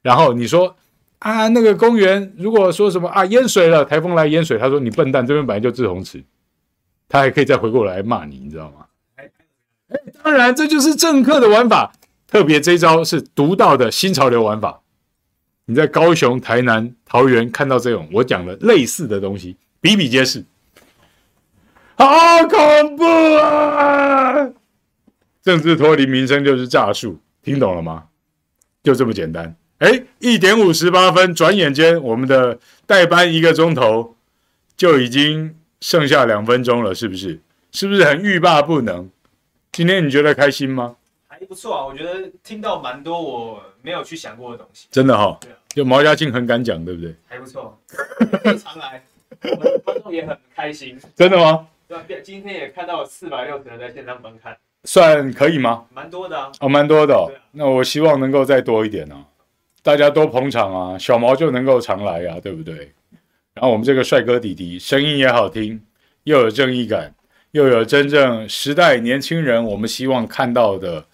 [0.00, 0.74] 然后你说
[1.18, 6.22] 啊，那个公园如果说什么啊淹水了，台风来淹水，他说你笨蛋，这边本来就滞洪池，
[7.08, 8.86] 他还可以再回过来骂你，你知道吗？
[9.16, 9.30] 哎，
[10.22, 11.92] 当然这就是政客的玩法，
[12.26, 14.82] 特别这招是独到的新潮流玩法。
[15.64, 20.44] 你在高雄、台南、桃园看到这种我讲的类似的东西，比比皆是，
[21.96, 22.06] 好
[22.48, 24.48] 恐怖啊！
[25.42, 28.04] 政治脱离民生就是诈术，听懂了吗？
[28.82, 29.56] 就这么简单。
[29.78, 34.16] 哎，一点五十八分，转眼间我们的代班一个钟头
[34.76, 37.40] 就已经剩下两分钟了，是不是？
[37.72, 39.10] 是不是很欲罢不能？
[39.70, 40.96] 今天你觉得开心吗？
[41.28, 44.86] 还不错啊，我觉得听到蛮多我没有去想过的东西。
[44.90, 47.14] 真的哈、哦，就毛家庆很敢讲，对不对？
[47.26, 47.78] 还不错，
[48.42, 49.04] 非常来，
[49.42, 50.98] 我们观众也很开心。
[51.14, 51.68] 真的吗？
[51.86, 55.84] 对，今天也看到四百六十人在线上观看，算可以吗？
[55.92, 57.30] 蛮多的啊，哦，蛮多的、哦。
[57.52, 59.16] 那我希望能够再多一点哦，
[59.86, 62.92] 大家多捧场啊，小毛就能够常来呀、啊，对不对？
[63.54, 65.80] 然后我们这个帅哥弟弟声音也好听，
[66.24, 67.14] 又有正义感，
[67.52, 71.06] 又有真正时代年轻人我们希望看到的。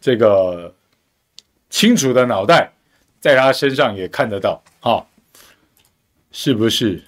[0.00, 0.74] 这个
[1.68, 2.72] 清楚的脑袋，
[3.20, 5.06] 在他身上也看得到，哈、
[6.30, 7.02] 是不是？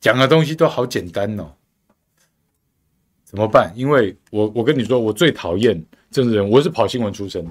[0.00, 1.52] 讲的东西都好简单哦，
[3.24, 3.70] 怎么办？
[3.76, 7.50] 因为我我跟你说，我最讨厌政治人，我是跑新闻出身的，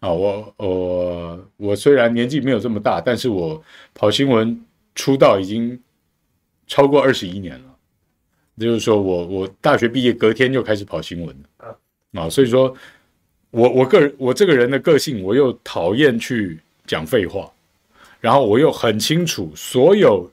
[0.00, 3.62] 啊、哦，我我我虽然年纪没有这么大，但是我
[3.94, 5.80] 跑新闻出道已经
[6.66, 7.76] 超过二十一年了，
[8.58, 12.76] 就是说我我大学毕业隔天就开始跑新闻了，啊、哦，所以说。
[13.50, 17.50] 我我个人我这个人的个性，我又讨厌去讲废话，
[18.20, 20.30] 然后我又很清楚，所有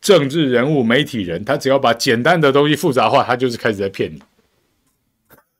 [0.00, 4.22] 政治人物、媒体人，他只要把简单的东西复杂化，他就是开始在骗你。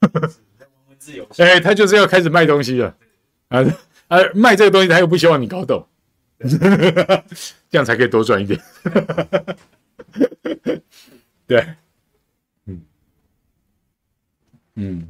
[1.37, 2.97] 哎，他就是要开始卖东西了
[3.49, 3.61] 啊
[4.09, 4.19] 啊！
[4.35, 5.87] 卖这个东西，他又不希望你搞懂，
[6.39, 8.61] 这样才可以多赚一点。
[11.47, 11.67] 对，
[12.67, 12.83] 嗯
[14.75, 15.09] 嗯。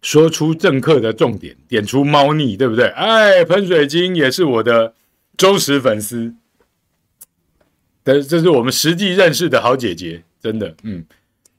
[0.00, 2.86] 说出政客的重点，点出猫腻，对不对？
[2.88, 4.94] 哎，喷水晶也是我的
[5.36, 6.32] 忠实粉丝，
[8.02, 11.04] 但是这是我们实际认识的好姐姐，真的，嗯，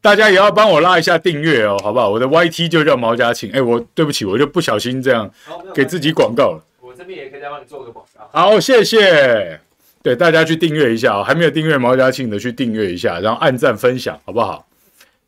[0.01, 2.09] 大家也要帮我拉一下订阅哦，好不好？
[2.09, 5.29] 我的 YT 就叫毛家庆，哎，我对不起，我就不小心这样
[5.73, 6.63] 给自己广告了。
[6.79, 8.29] 我这边也可以再帮你做个广告。
[8.31, 9.59] 好，谢谢。
[10.01, 14.65] 对，大家去订阅一下哦，还没有订阅毛家庆的去订阅一下，然后按赞分享，好不好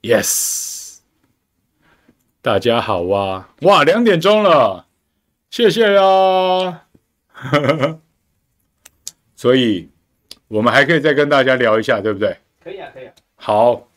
[0.02, 1.00] ？Yes。
[2.42, 3.50] 大家好啊！
[3.62, 4.88] 哇，两点钟了，
[5.52, 6.84] 谢谢呀。
[9.36, 9.90] 所以，
[10.48, 12.38] 我们还可以再跟大家聊一下，对不对？
[12.64, 13.12] 可以啊，可以啊。
[13.36, 13.88] 好，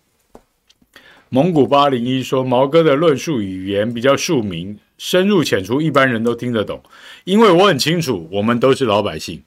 [1.35, 6.81] 蒙古八零一说，毛哥的论述语言比较庶民，深入浅出，一般人都听得懂。
[7.25, 9.43] 因为我很清楚，我们都是老百姓，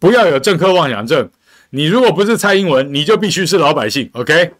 [0.00, 1.30] 不要有政客妄想症。
[1.70, 4.10] 你如果不是蔡英文，你就必须是老百姓。
[4.14, 4.50] OK？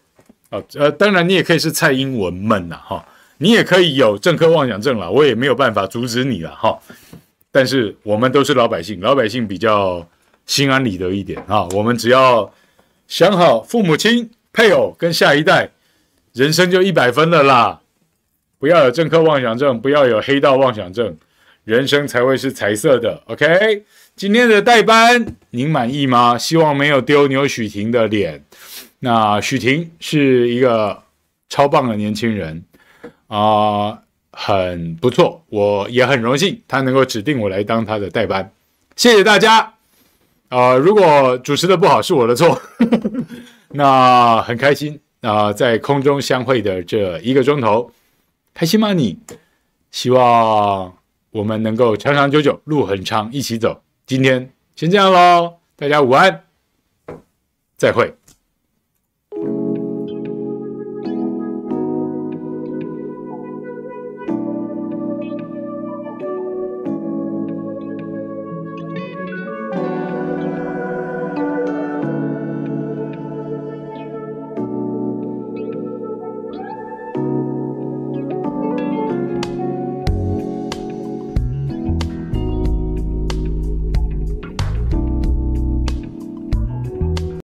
[0.49, 3.05] 好，呃，当然你也可以是蔡英文们呐，哈。
[3.39, 6.79] 你也可以有政客妄想症了，我也没有办法阻止你了哈。
[7.51, 10.07] 但是我们都是老百姓，老百姓比较
[10.45, 11.67] 心安理得一点啊。
[11.73, 12.49] 我们只要
[13.09, 15.69] 想好父母亲、配偶跟下一代，
[16.39, 17.81] 人生就一百分了啦。
[18.59, 21.17] 不要有政客妄想症，不要有黑道妄想症，
[21.65, 23.21] 人生才会是彩色的。
[23.25, 23.83] OK，
[24.15, 26.37] 今天的代班您满意吗？
[26.37, 28.41] 希望没有丢牛许婷的脸。
[28.99, 31.03] 那许婷是一个
[31.49, 32.63] 超棒的年轻人。
[33.27, 33.99] 啊、
[34.31, 38.49] 很不错，我也很荣幸他能够指定我来当他的代班，
[38.95, 39.57] 谢谢大家。
[40.47, 42.59] 啊、呃，如果主持的不好是我的错，
[43.69, 47.91] 那很开心啊、在空中相会的这一个钟头，
[48.53, 49.17] 开心吗你？
[49.91, 50.97] 希望
[51.31, 53.81] 我们能够长长久久，路很长，一起走。
[54.05, 56.43] 今天先这样喽，大家午安，
[57.75, 58.18] 再会。